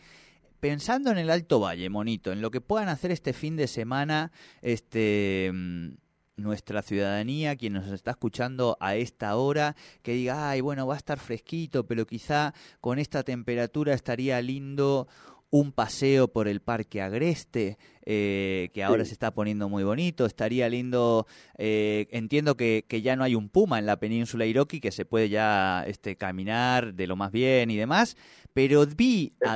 Pensando 0.60 1.10
en 1.10 1.18
el 1.18 1.30
Alto 1.30 1.58
Valle, 1.58 1.88
monito, 1.88 2.32
en 2.32 2.42
lo 2.42 2.50
que 2.50 2.60
puedan 2.60 2.88
hacer 2.88 3.10
este 3.10 3.32
fin 3.32 3.56
de 3.56 3.66
semana, 3.66 4.30
este 4.60 5.46
em, 5.46 5.96
nuestra 6.36 6.82
ciudadanía, 6.82 7.56
quien 7.56 7.72
nos 7.72 7.86
está 7.88 8.12
escuchando 8.12 8.76
a 8.80 8.94
esta 8.96 9.36
hora, 9.36 9.74
que 10.02 10.12
diga, 10.12 10.50
ay, 10.50 10.60
bueno, 10.60 10.86
va 10.86 10.94
a 10.94 10.98
estar 10.98 11.18
fresquito, 11.18 11.86
pero 11.86 12.06
quizá 12.06 12.54
con 12.80 12.98
esta 12.98 13.22
temperatura 13.22 13.94
estaría 13.94 14.40
lindo 14.42 15.08
un 15.50 15.72
paseo 15.72 16.28
por 16.28 16.46
el 16.46 16.60
Parque 16.60 17.02
Agreste, 17.02 17.76
eh, 18.06 18.70
que 18.72 18.84
ahora 18.84 19.04
se 19.04 19.12
está 19.12 19.34
poniendo 19.34 19.68
muy 19.68 19.82
bonito. 19.82 20.24
Estaría 20.24 20.68
lindo, 20.68 21.26
eh, 21.58 22.06
entiendo 22.12 22.56
que, 22.56 22.84
que, 22.88 23.02
ya 23.02 23.16
no 23.16 23.24
hay 23.24 23.34
un 23.34 23.48
puma 23.48 23.78
en 23.78 23.86
la 23.86 23.98
península 23.98 24.46
Iroqui, 24.46 24.80
que 24.80 24.92
se 24.92 25.04
puede 25.04 25.28
ya 25.28 25.84
este, 25.86 26.16
caminar 26.16 26.94
de 26.94 27.06
lo 27.08 27.16
más 27.16 27.32
bien 27.32 27.70
y 27.70 27.76
demás, 27.76 28.16
pero 28.54 28.86
vi 28.86 29.32
eh, 29.40 29.48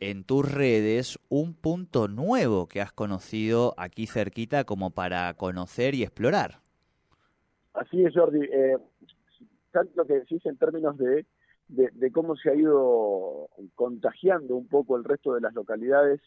en 0.00 0.24
tus 0.24 0.50
redes 0.50 1.18
un 1.28 1.54
punto 1.54 2.08
nuevo 2.08 2.66
que 2.66 2.80
has 2.80 2.92
conocido 2.92 3.74
aquí 3.76 4.06
cerquita 4.06 4.64
como 4.64 4.90
para 4.90 5.34
conocer 5.34 5.94
y 5.94 6.02
explorar. 6.02 6.60
Así 7.74 8.04
es, 8.04 8.14
Jordi. 8.14 8.40
Eh, 8.44 8.76
tanto 9.72 10.04
que 10.06 10.20
decís 10.20 10.44
en 10.46 10.56
términos 10.56 10.96
de, 10.96 11.26
de, 11.68 12.12
cómo 12.12 12.36
se 12.36 12.50
ha 12.50 12.54
ido 12.54 13.48
contagiando 13.74 14.54
un 14.56 14.68
poco 14.68 14.96
el 14.96 15.04
resto 15.04 15.34
de 15.34 15.40
las 15.40 15.54
localidades 15.54 16.20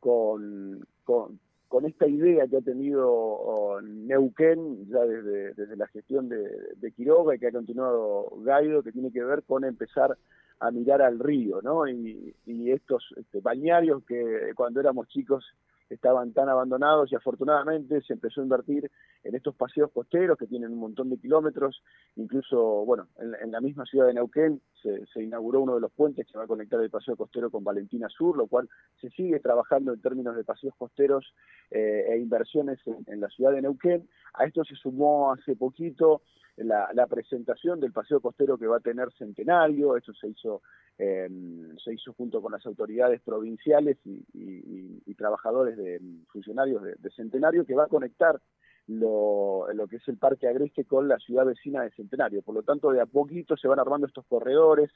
con, 0.00 0.84
con, 1.04 1.38
esta 1.86 2.06
idea 2.08 2.46
que 2.48 2.56
ha 2.56 2.62
tenido 2.62 3.80
Neuquén 3.82 4.88
ya 4.88 5.04
desde, 5.04 5.54
desde 5.54 5.76
la 5.76 5.86
gestión 5.86 6.28
de, 6.28 6.42
de 6.76 6.92
Quiroga 6.92 7.34
y 7.34 7.38
que 7.38 7.46
ha 7.46 7.52
continuado 7.52 8.28
Gaido, 8.42 8.82
que 8.82 8.92
tiene 8.92 9.12
que 9.12 9.22
ver 9.22 9.44
con 9.44 9.64
empezar 9.64 10.16
a 10.60 10.70
mirar 10.70 11.02
al 11.02 11.18
río, 11.18 11.60
¿no? 11.62 11.88
Y, 11.88 12.34
estos 12.70 13.12
este, 13.16 13.40
bañarios 13.40 14.04
que 14.04 14.52
cuando 14.54 14.78
éramos 14.78 15.08
chicos 15.08 15.44
estaban 15.88 16.32
tan 16.32 16.48
abandonados 16.48 17.10
y 17.10 17.16
afortunadamente 17.16 18.00
se 18.02 18.12
empezó 18.12 18.40
a 18.40 18.44
invertir 18.44 18.88
en 19.24 19.34
estos 19.34 19.56
paseos 19.56 19.90
costeros 19.92 20.38
que 20.38 20.46
tienen 20.46 20.72
un 20.72 20.78
montón 20.78 21.10
de 21.10 21.18
kilómetros, 21.18 21.82
incluso, 22.14 22.84
bueno, 22.84 23.08
en, 23.18 23.50
la 23.50 23.60
misma 23.60 23.84
ciudad 23.86 24.06
de 24.06 24.14
Neuquén 24.14 24.60
se, 24.80 25.22
inauguró 25.22 25.60
uno 25.62 25.74
de 25.74 25.80
los 25.80 25.90
puentes 25.90 26.26
que 26.26 26.38
va 26.38 26.44
a 26.44 26.46
conectar 26.46 26.80
el 26.80 26.90
paseo 26.90 27.16
costero 27.16 27.50
con 27.50 27.64
Valentina 27.64 28.08
Sur, 28.08 28.36
lo 28.36 28.46
cual 28.46 28.68
se 29.00 29.10
sigue 29.10 29.40
trabajando 29.40 29.92
en 29.92 30.00
términos 30.00 30.36
de 30.36 30.44
paseos 30.44 30.74
costeros 30.78 31.34
eh, 31.70 32.04
e 32.08 32.18
inversiones 32.18 32.78
en 33.06 33.20
la 33.20 33.28
ciudad 33.28 33.52
de 33.52 33.62
Neuquén. 33.62 34.08
A 34.34 34.44
esto 34.44 34.64
se 34.64 34.76
sumó 34.76 35.32
hace 35.32 35.56
poquito 35.56 36.22
la, 36.64 37.06
presentación 37.06 37.80
del 37.80 37.92
paseo 37.92 38.20
costero 38.20 38.58
que 38.58 38.66
va 38.66 38.76
a 38.76 38.80
tener 38.80 39.10
Centenario, 39.12 39.96
eso 39.96 40.12
se 40.14 40.28
hizo, 40.28 40.62
em, 40.98 41.76
se 41.78 41.94
hizo 41.94 42.12
junto 42.12 42.40
con 42.40 42.52
las 42.52 42.64
autoridades 42.66 43.20
provinciales 43.22 43.98
y, 44.04 45.14
trabajadores 45.14 45.76
de 45.76 46.00
funcionarios 46.32 46.82
de, 46.82 47.10
Centenario, 47.10 47.66
que 47.66 47.74
va 47.74 47.84
a 47.84 47.88
conectar 47.88 48.40
lo, 48.86 49.66
que 49.90 49.96
es 49.96 50.08
el 50.08 50.16
Parque 50.16 50.48
Agreste 50.48 50.86
con 50.86 51.08
la 51.08 51.18
ciudad 51.18 51.44
vecina 51.44 51.82
de 51.82 51.90
Centenario. 51.90 52.40
Por 52.40 52.54
lo 52.54 52.62
tanto, 52.62 52.90
de 52.90 53.02
a 53.02 53.06
poquito 53.06 53.54
se 53.56 53.68
van 53.68 53.78
armando 53.78 54.06
estos 54.06 54.24
corredores 54.26 54.90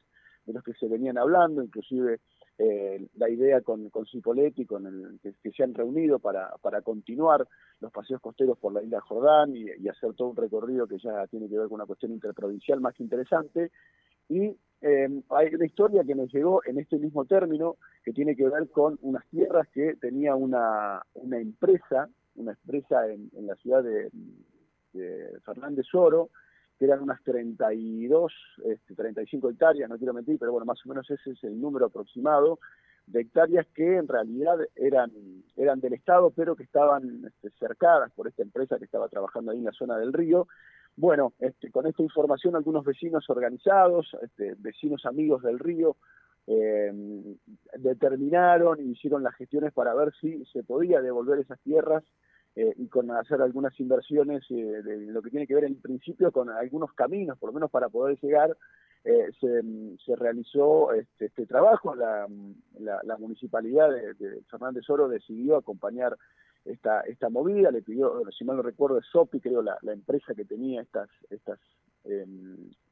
de 0.46 0.52
los 0.52 0.62
que 0.62 0.74
se 0.74 0.88
venían 0.88 1.18
hablando, 1.18 1.62
inclusive 1.62 2.20
eh, 2.58 3.08
la 3.16 3.28
idea 3.28 3.60
con, 3.62 3.90
con 3.90 4.06
Cipoletti, 4.06 4.64
con 4.64 4.86
el, 4.86 5.18
que, 5.20 5.50
se 5.50 5.62
han 5.62 5.74
reunido 5.74 6.18
para, 6.18 6.50
para 6.62 6.82
continuar 6.82 7.46
los 7.80 7.90
paseos 7.90 8.20
costeros 8.20 8.58
por 8.58 8.72
la 8.72 8.82
isla 8.82 9.00
Jordán 9.00 9.56
y, 9.56 9.88
hacer 9.88 10.14
todo 10.14 10.28
un 10.28 10.36
recorrido 10.36 10.86
que 10.86 10.98
ya 10.98 11.26
tiene 11.26 11.48
que 11.48 11.58
ver 11.58 11.68
con 11.68 11.76
una 11.76 11.86
cuestión 11.86 12.12
interprovincial 12.12 12.80
más 12.80 12.98
interesante. 13.00 13.72
Y 14.28 14.56
eh, 14.80 15.22
hay 15.30 15.54
una 15.54 15.66
historia 15.66 16.04
que 16.04 16.14
nos 16.14 16.32
llegó 16.32 16.62
en 16.64 16.78
este 16.78 16.98
mismo 16.98 17.24
término 17.24 17.76
que 18.04 18.12
tiene 18.12 18.36
que 18.36 18.48
ver 18.48 18.68
con 18.70 18.98
unas 19.02 19.26
tierras 19.28 19.66
que 19.68 19.96
tenía 19.96 20.34
una, 20.34 21.02
una 21.14 21.38
empresa, 21.38 22.08
una 22.36 22.52
empresa 22.52 23.08
en, 23.10 23.30
la 23.46 23.54
ciudad 23.56 23.82
de, 23.82 24.10
este, 24.94 25.40
Fernández 25.40 25.86
Oro, 25.92 26.30
que 26.78 26.84
eran 26.86 27.02
unas 27.02 27.22
32, 27.22 28.32
este, 28.64 28.94
35 28.94 29.50
hectáreas, 29.50 29.88
no 29.88 29.98
quiero 29.98 30.14
mentir, 30.14 30.38
pero 30.38 30.52
bueno, 30.52 30.64
más 30.64 30.84
o 30.84 30.88
menos 30.88 31.08
ese 31.10 31.30
es 31.30 31.44
el 31.44 31.60
número 31.60 31.86
aproximado 31.86 32.58
de 33.06 33.20
hectáreas 33.20 33.66
que 33.74 33.96
en 33.96 34.08
realidad 34.08 34.58
eran, 34.74 35.12
eran 35.56 35.80
del 35.80 35.92
Estado, 35.92 36.30
pero 36.30 36.56
que 36.56 36.62
estaban 36.62 37.24
este, 37.26 37.50
cercadas 37.58 38.10
por 38.12 38.28
esta 38.28 38.42
empresa 38.42 38.78
que 38.78 38.86
estaba 38.86 39.08
trabajando 39.08 39.52
ahí 39.52 39.58
en 39.58 39.64
la 39.64 39.72
zona 39.72 39.98
del 39.98 40.12
río. 40.12 40.48
Bueno, 40.96 41.32
este, 41.38 41.70
con 41.70 41.86
esta 41.86 42.02
información 42.02 42.56
algunos 42.56 42.84
vecinos 42.84 43.28
organizados, 43.28 44.16
este, 44.22 44.54
vecinos 44.58 45.04
amigos 45.06 45.42
del 45.42 45.58
río, 45.58 45.96
eh, 46.46 46.92
determinaron 47.78 48.80
y 48.80 48.92
hicieron 48.92 49.22
las 49.22 49.34
gestiones 49.34 49.72
para 49.72 49.94
ver 49.94 50.12
si 50.20 50.44
se 50.46 50.62
podía 50.62 51.00
devolver 51.00 51.38
esas 51.40 51.58
tierras 51.60 52.04
eh, 52.56 52.72
y 52.76 52.86
con 52.86 53.10
hacer 53.10 53.42
algunas 53.42 53.78
inversiones 53.80 54.44
eh, 54.50 54.54
de 54.54 55.06
lo 55.06 55.22
que 55.22 55.30
tiene 55.30 55.46
que 55.46 55.56
ver 55.56 55.64
en 55.64 55.80
principio 55.80 56.30
con 56.30 56.50
algunos 56.50 56.92
caminos, 56.92 57.36
por 57.38 57.48
lo 57.48 57.54
menos 57.54 57.70
para 57.70 57.88
poder 57.88 58.18
llegar, 58.20 58.56
eh, 59.04 59.30
se, 59.40 60.16
realizó 60.16 60.92
este, 60.92 61.26
este 61.26 61.46
trabajo, 61.46 61.94
la, 61.94 62.26
la, 62.78 63.18
municipalidad 63.18 63.90
de, 63.90 64.14
de, 64.14 64.42
Fernández 64.50 64.88
Oro 64.88 65.08
decidió 65.08 65.56
acompañar 65.56 66.16
esta, 66.64 67.00
esta 67.02 67.28
movida, 67.28 67.70
le 67.70 67.82
pidió, 67.82 68.22
si 68.30 68.44
mal 68.44 68.56
no 68.56 68.62
recuerdo, 68.62 69.02
SOPI, 69.02 69.40
creo, 69.40 69.60
la, 69.60 69.76
la 69.82 69.92
empresa 69.92 70.34
que 70.34 70.44
tenía 70.44 70.80
estas, 70.80 71.10
estas 71.28 71.58
eh, 72.04 72.26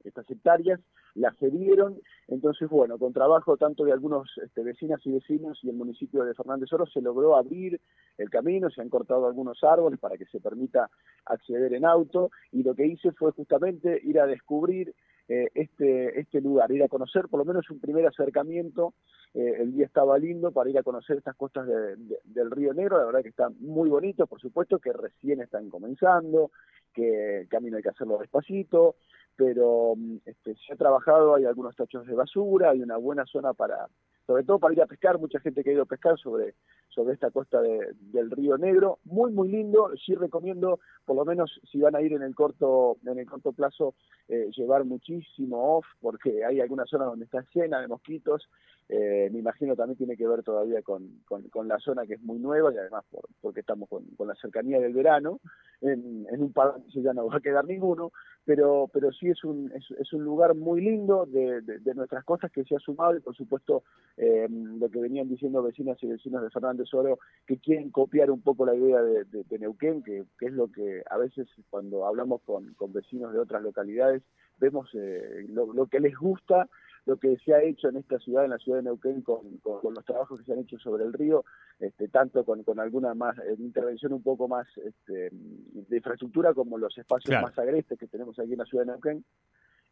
estas 0.04 0.28
hectáreas, 0.30 0.80
las 1.14 1.36
cedieron, 1.36 2.00
entonces 2.28 2.68
bueno, 2.70 2.98
con 2.98 3.12
trabajo 3.12 3.56
tanto 3.56 3.84
de 3.84 3.92
algunos 3.92 4.30
este, 4.42 4.62
vecinas 4.62 5.00
y 5.04 5.12
vecinos 5.12 5.58
y 5.62 5.68
el 5.68 5.76
municipio 5.76 6.24
de 6.24 6.34
Fernández 6.34 6.72
Oro 6.72 6.86
se 6.86 7.02
logró 7.02 7.36
abrir 7.36 7.80
el 8.18 8.30
camino, 8.30 8.70
se 8.70 8.80
han 8.80 8.88
cortado 8.88 9.26
algunos 9.26 9.62
árboles 9.62 9.98
para 10.00 10.16
que 10.16 10.24
se 10.26 10.40
permita 10.40 10.90
acceder 11.26 11.74
en 11.74 11.84
auto 11.84 12.30
y 12.50 12.62
lo 12.62 12.74
que 12.74 12.86
hice 12.86 13.12
fue 13.12 13.32
justamente 13.32 14.00
ir 14.02 14.18
a 14.18 14.26
descubrir 14.26 14.94
eh, 15.28 15.48
este, 15.54 16.18
este 16.20 16.40
lugar, 16.40 16.70
ir 16.72 16.82
a 16.82 16.88
conocer 16.88 17.28
por 17.28 17.38
lo 17.38 17.44
menos 17.44 17.68
un 17.70 17.80
primer 17.80 18.06
acercamiento, 18.06 18.94
eh, 19.34 19.54
el 19.60 19.72
día 19.72 19.86
estaba 19.86 20.18
lindo 20.18 20.52
para 20.52 20.70
ir 20.70 20.78
a 20.78 20.82
conocer 20.82 21.18
estas 21.18 21.36
costas 21.36 21.66
del 21.66 22.50
Río 22.50 22.74
Negro, 22.74 22.98
la 22.98 23.04
verdad 23.04 23.22
que 23.22 23.28
está 23.28 23.48
muy 23.60 23.88
bonito, 23.88 24.26
por 24.26 24.40
supuesto 24.40 24.78
que 24.78 24.92
recién 24.92 25.40
están 25.40 25.70
comenzando, 25.70 26.50
que 26.92 27.40
el 27.40 27.48
camino 27.48 27.76
hay 27.76 27.82
que 27.82 27.88
hacerlo 27.88 28.18
despacito, 28.18 28.96
pero 29.36 29.94
mm, 29.96 30.16
este, 30.26 30.54
se 30.56 30.72
ha 30.72 30.76
trabajado, 30.76 31.34
hay 31.34 31.44
algunos 31.44 31.74
tachos 31.76 32.06
de 32.06 32.14
basura, 32.14 32.70
hay 32.70 32.82
una 32.82 32.96
buena 32.96 33.24
zona 33.26 33.54
para, 33.54 33.88
sobre 34.32 34.44
todo 34.44 34.58
para 34.58 34.72
ir 34.72 34.80
a 34.80 34.86
pescar, 34.86 35.18
mucha 35.18 35.40
gente 35.40 35.62
que 35.62 35.68
ha 35.68 35.72
ido 35.74 35.82
a 35.82 35.86
pescar 35.86 36.18
sobre, 36.18 36.54
sobre 36.88 37.12
esta 37.12 37.30
costa 37.30 37.60
del 37.60 38.30
Río 38.30 38.56
Negro, 38.56 38.98
muy 39.04 39.30
muy 39.30 39.50
lindo, 39.50 39.90
sí 40.06 40.14
recomiendo, 40.14 40.80
por 41.04 41.16
lo 41.16 41.26
menos 41.26 41.60
si 41.70 41.80
van 41.80 41.96
a 41.96 42.00
ir 42.00 42.14
en 42.14 42.22
el 42.22 42.34
corto, 42.34 42.96
en 43.04 43.18
el 43.18 43.26
corto 43.26 43.52
plazo, 43.52 43.94
eh, 44.28 44.48
llevar 44.56 44.86
muchísimo 44.86 45.76
off, 45.76 45.84
porque 46.00 46.46
hay 46.46 46.60
algunas 46.60 46.88
zonas 46.88 47.08
donde 47.08 47.26
está 47.26 47.44
llena 47.54 47.82
de 47.82 47.88
mosquitos, 47.88 48.48
eh, 48.94 49.30
me 49.32 49.38
imagino 49.38 49.74
también 49.74 49.96
tiene 49.96 50.18
que 50.18 50.28
ver 50.28 50.42
todavía 50.42 50.82
con, 50.82 51.22
con, 51.24 51.66
la 51.66 51.78
zona 51.78 52.06
que 52.06 52.12
es 52.14 52.22
muy 52.22 52.38
nueva 52.38 52.74
y 52.74 52.76
además 52.76 53.02
por, 53.10 53.24
porque 53.40 53.60
estamos 53.60 53.88
con, 53.88 54.04
la 54.28 54.34
cercanía 54.34 54.78
del 54.80 54.92
verano, 54.92 55.40
en, 55.80 56.26
un 56.30 56.52
par 56.52 56.74
de 56.74 56.84
meses 56.84 57.02
ya 57.02 57.14
no 57.14 57.26
va 57.26 57.38
a 57.38 57.40
quedar 57.40 57.64
ninguno, 57.64 58.12
pero, 58.44 58.90
pero 58.92 59.10
sí 59.10 59.30
es 59.30 59.44
un, 59.44 59.72
es, 59.72 60.12
un 60.12 60.24
lugar 60.24 60.54
muy 60.54 60.82
lindo 60.82 61.24
de, 61.24 61.62
de, 61.62 61.94
nuestras 61.94 62.22
cosas 62.24 62.52
que 62.52 62.64
se 62.64 62.76
ha 62.76 62.80
sumado 62.80 63.16
y 63.16 63.20
por 63.20 63.34
supuesto 63.34 63.82
eh, 64.18 64.46
lo 64.50 64.90
que 64.90 65.00
venían 65.00 65.26
diciendo 65.26 65.62
vecinas 65.62 65.96
y 66.02 66.08
vecinos 66.08 66.42
de 66.42 66.50
Fernández 66.50 66.92
Oro 66.92 67.18
que 67.46 67.56
quieren 67.56 67.90
copiar 67.90 68.30
un 68.30 68.42
poco 68.42 68.66
la 68.66 68.74
idea 68.74 69.00
de, 69.00 69.24
de 69.24 69.58
Neuquén, 69.58 70.02
que, 70.02 70.26
es 70.38 70.52
lo 70.52 70.70
que 70.70 71.02
a 71.08 71.16
veces 71.16 71.48
cuando 71.70 72.06
hablamos 72.06 72.42
con, 72.42 72.74
con 72.74 72.92
vecinos 72.92 73.32
de 73.32 73.38
otras 73.38 73.62
localidades 73.62 74.22
vemos 74.58 74.90
eh, 74.92 75.46
lo 75.48 75.86
que 75.86 75.98
les 75.98 76.14
gusta 76.14 76.68
lo 77.04 77.16
que 77.16 77.36
se 77.38 77.52
ha 77.54 77.62
hecho 77.62 77.88
en 77.88 77.96
esta 77.96 78.18
ciudad, 78.18 78.44
en 78.44 78.50
la 78.50 78.58
ciudad 78.58 78.78
de 78.78 78.84
Neuquén, 78.84 79.22
con, 79.22 79.58
con, 79.58 79.94
los 79.94 80.04
trabajos 80.04 80.38
que 80.38 80.46
se 80.46 80.52
han 80.52 80.60
hecho 80.60 80.78
sobre 80.78 81.04
el 81.04 81.12
río, 81.12 81.44
este, 81.80 82.08
tanto 82.08 82.44
con, 82.44 82.62
con 82.62 82.78
alguna 82.78 83.14
más 83.14 83.36
eh, 83.38 83.56
intervención 83.58 84.12
un 84.12 84.22
poco 84.22 84.46
más 84.46 84.66
este, 84.76 85.30
de 85.32 85.96
infraestructura 85.96 86.54
como 86.54 86.78
los 86.78 86.96
espacios 86.96 87.42
más 87.42 87.58
agrestes 87.58 87.98
que 87.98 88.06
tenemos 88.06 88.38
aquí 88.38 88.52
en 88.52 88.58
la 88.58 88.64
ciudad 88.64 88.84
de 88.84 88.92
Neuquén. 88.92 89.24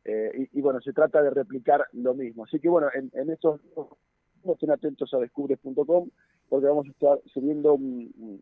Eh, 0.05 0.49
y, 0.53 0.61
bueno, 0.63 0.81
se 0.81 0.93
trata 0.93 1.21
de 1.23 1.31
replicar 1.31 1.85
lo 1.93 2.15
mismo. 2.15 2.45
Así 2.45 2.59
que 2.59 2.69
bueno, 2.69 2.89
en, 2.95 3.11
en 3.13 3.31
estos 3.31 3.61
estén 4.45 4.71
atentos 4.71 5.13
a 5.13 5.19
descubres.com 5.19 6.09
porque 6.49 6.67
vamos 6.67 6.87
a 6.87 6.91
estar 6.91 7.19
subiendo 7.27 7.79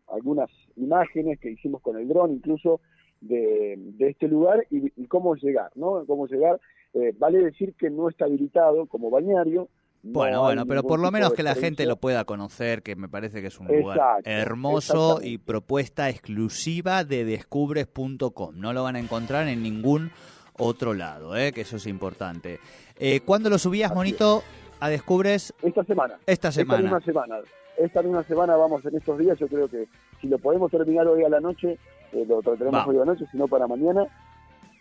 algunas 0.07 0.49
imágenes 0.77 1.39
que 1.39 1.51
hicimos 1.51 1.81
con 1.81 1.97
el 1.97 2.07
dron 2.07 2.31
incluso 2.31 2.81
de, 3.21 3.75
de 3.77 4.09
este 4.09 4.27
lugar 4.27 4.65
y, 4.69 4.91
y, 4.95 5.07
cómo 5.07 5.35
llegar, 5.35 5.71
¿no? 5.75 6.05
Cómo 6.05 6.25
llegar 6.27 6.59
eh, 6.93 7.13
vale 7.17 7.39
decir 7.39 7.73
que 7.75 7.89
no 7.89 8.09
está 8.09 8.25
habilitado 8.25 8.85
como 8.87 9.09
bañario. 9.09 9.69
bueno, 10.01 10.41
bueno, 10.41 10.65
pero 10.65 10.83
por 10.83 10.99
lo 10.99 11.11
menos 11.11 11.33
que 11.33 11.43
la 11.43 11.55
gente 11.55 11.85
lo 11.85 11.97
pueda 11.97 12.25
conocer, 12.25 12.81
que 12.81 12.95
me 12.95 13.09
parece 13.09 13.41
que 13.41 13.47
es 13.47 13.59
un 13.59 13.67
lugar 13.67 14.21
hermoso 14.23 15.19
y 15.21 15.37
propuesta 15.37 16.09
exclusiva 16.09 17.03
de 17.03 17.25
descubres.com. 17.25 18.59
No 18.59 18.73
lo 18.73 18.83
van 18.83 18.95
a 18.95 18.99
encontrar 18.99 19.47
en 19.47 19.61
ningún 19.61 20.11
otro 20.57 20.93
lado, 20.93 21.35
¿eh? 21.35 21.51
que 21.51 21.61
eso 21.61 21.77
es 21.77 21.87
importante. 21.87 22.59
Eh, 22.97 23.21
¿Cuándo 23.21 23.49
lo 23.49 23.57
subías, 23.57 23.93
Monito, 23.93 24.43
a 24.79 24.89
Descubres? 24.89 25.53
Esta 25.61 25.83
semana. 25.83 26.15
Esta 26.25 26.51
semana. 26.51 26.83
Esta 26.83 26.95
misma 26.95 27.01
semana. 27.01 27.39
Esta 27.77 28.01
misma 28.01 28.23
semana 28.23 28.55
vamos 28.57 28.85
en 28.85 28.97
estos 28.97 29.17
días, 29.17 29.39
yo 29.39 29.47
creo 29.47 29.69
que 29.69 29.87
si 30.19 30.27
lo 30.27 30.37
podemos 30.37 30.69
terminar 30.69 31.07
hoy 31.07 31.23
a 31.23 31.29
la 31.29 31.39
noche, 31.39 31.77
eh, 32.11 32.25
lo 32.27 32.41
trataremos 32.41 32.85
hoy 32.85 32.97
a 32.97 32.99
la 32.99 33.05
noche, 33.05 33.25
si 33.31 33.37
no 33.37 33.47
para 33.47 33.67
mañana, 33.67 34.05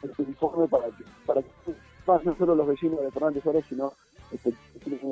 este 0.03 0.23
informe 0.25 0.67
para 0.67 0.87
que, 0.87 1.05
para 1.25 1.43
que 1.43 1.49
no 2.25 2.37
solo 2.37 2.55
los 2.55 2.67
vecinos 2.67 3.01
de 3.01 3.11
Fernández 3.11 3.43
Suárez, 3.43 3.65
sino 3.69 3.93
este, 4.33 4.53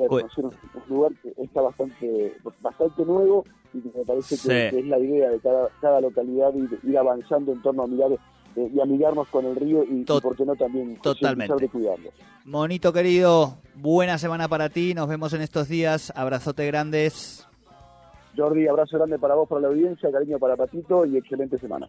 conocer 0.07 0.45
un, 0.45 0.53
lugar 0.89 1.11
que 1.21 1.33
está 1.41 1.61
bastante 1.61 2.35
bastante 2.61 3.05
nuevo 3.05 3.45
y 3.73 3.81
que 3.81 3.97
me 3.97 4.05
parece 4.05 4.37
que, 4.37 4.79
es 4.79 4.85
la 4.85 4.99
idea 4.99 5.29
de 5.29 5.39
cada, 5.39 5.69
cada 5.81 6.01
localidad 6.01 6.53
ir, 6.53 6.79
ir 6.83 6.97
avanzando 6.97 7.51
en 7.51 7.61
torno 7.61 7.83
a 7.83 7.87
mirar 7.87 8.11
eh, 8.11 8.71
y 8.73 8.79
amigarnos 8.79 9.27
con 9.29 9.45
el 9.45 9.55
río 9.55 9.83
y, 9.83 10.03
por 10.03 10.35
qué 10.35 10.45
no 10.45 10.55
también 10.55 10.97
totalmente 11.01 11.55
de 11.55 11.69
cuidarlo. 11.69 12.09
Monito 12.45 12.93
querido, 12.93 13.57
buena 13.75 14.17
semana 14.17 14.47
para 14.47 14.69
ti, 14.69 14.93
nos 14.93 15.07
vemos 15.07 15.33
en 15.33 15.41
estos 15.41 15.67
días, 15.67 16.13
abrazote 16.15 16.65
grandes. 16.65 17.47
Jordi, 18.35 18.67
abrazo 18.67 18.97
grande 18.97 19.17
para 19.17 19.35
vos, 19.35 19.49
para 19.49 19.61
la 19.61 19.67
audiencia, 19.69 20.11
cariño 20.11 20.37
para 20.37 20.55
Patito 20.55 21.05
y 21.05 21.17
excelente 21.17 21.57
semana. 21.57 21.87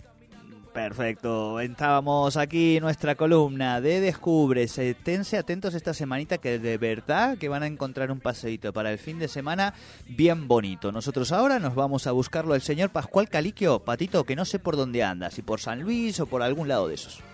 Perfecto, 0.78 1.58
estábamos 1.58 2.36
aquí 2.36 2.78
nuestra 2.78 3.16
columna 3.16 3.80
de 3.80 4.00
Descubres. 4.00 4.78
Esténse 4.78 5.36
atentos 5.36 5.74
esta 5.74 5.92
semanita 5.92 6.38
que 6.38 6.60
de 6.60 6.78
verdad 6.78 7.36
que 7.36 7.48
van 7.48 7.64
a 7.64 7.66
encontrar 7.66 8.12
un 8.12 8.20
paseíto 8.20 8.72
para 8.72 8.92
el 8.92 8.98
fin 8.98 9.18
de 9.18 9.26
semana 9.26 9.74
bien 10.06 10.46
bonito. 10.46 10.92
Nosotros 10.92 11.32
ahora 11.32 11.58
nos 11.58 11.74
vamos 11.74 12.06
a 12.06 12.12
buscarlo 12.12 12.54
al 12.54 12.62
señor 12.62 12.90
Pascual 12.90 13.28
Caliquio, 13.28 13.80
Patito, 13.80 14.22
que 14.22 14.36
no 14.36 14.44
sé 14.44 14.60
por 14.60 14.76
dónde 14.76 15.02
anda, 15.02 15.32
si 15.32 15.42
por 15.42 15.58
San 15.58 15.82
Luis 15.82 16.20
o 16.20 16.26
por 16.26 16.42
algún 16.42 16.68
lado 16.68 16.86
de 16.86 16.94
esos. 16.94 17.24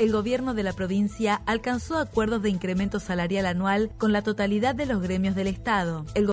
El 0.00 0.12
gobierno 0.12 0.54
de 0.54 0.62
la 0.62 0.72
provincia 0.72 1.42
alcanzó 1.44 1.98
acuerdos 1.98 2.40
de 2.40 2.48
incremento 2.48 3.00
salarial 3.00 3.44
anual 3.44 3.90
con 3.98 4.12
la 4.12 4.22
totalidad 4.22 4.74
de 4.74 4.86
los 4.86 5.02
gremios 5.02 5.34
del 5.34 5.46
Estado. 5.46 6.06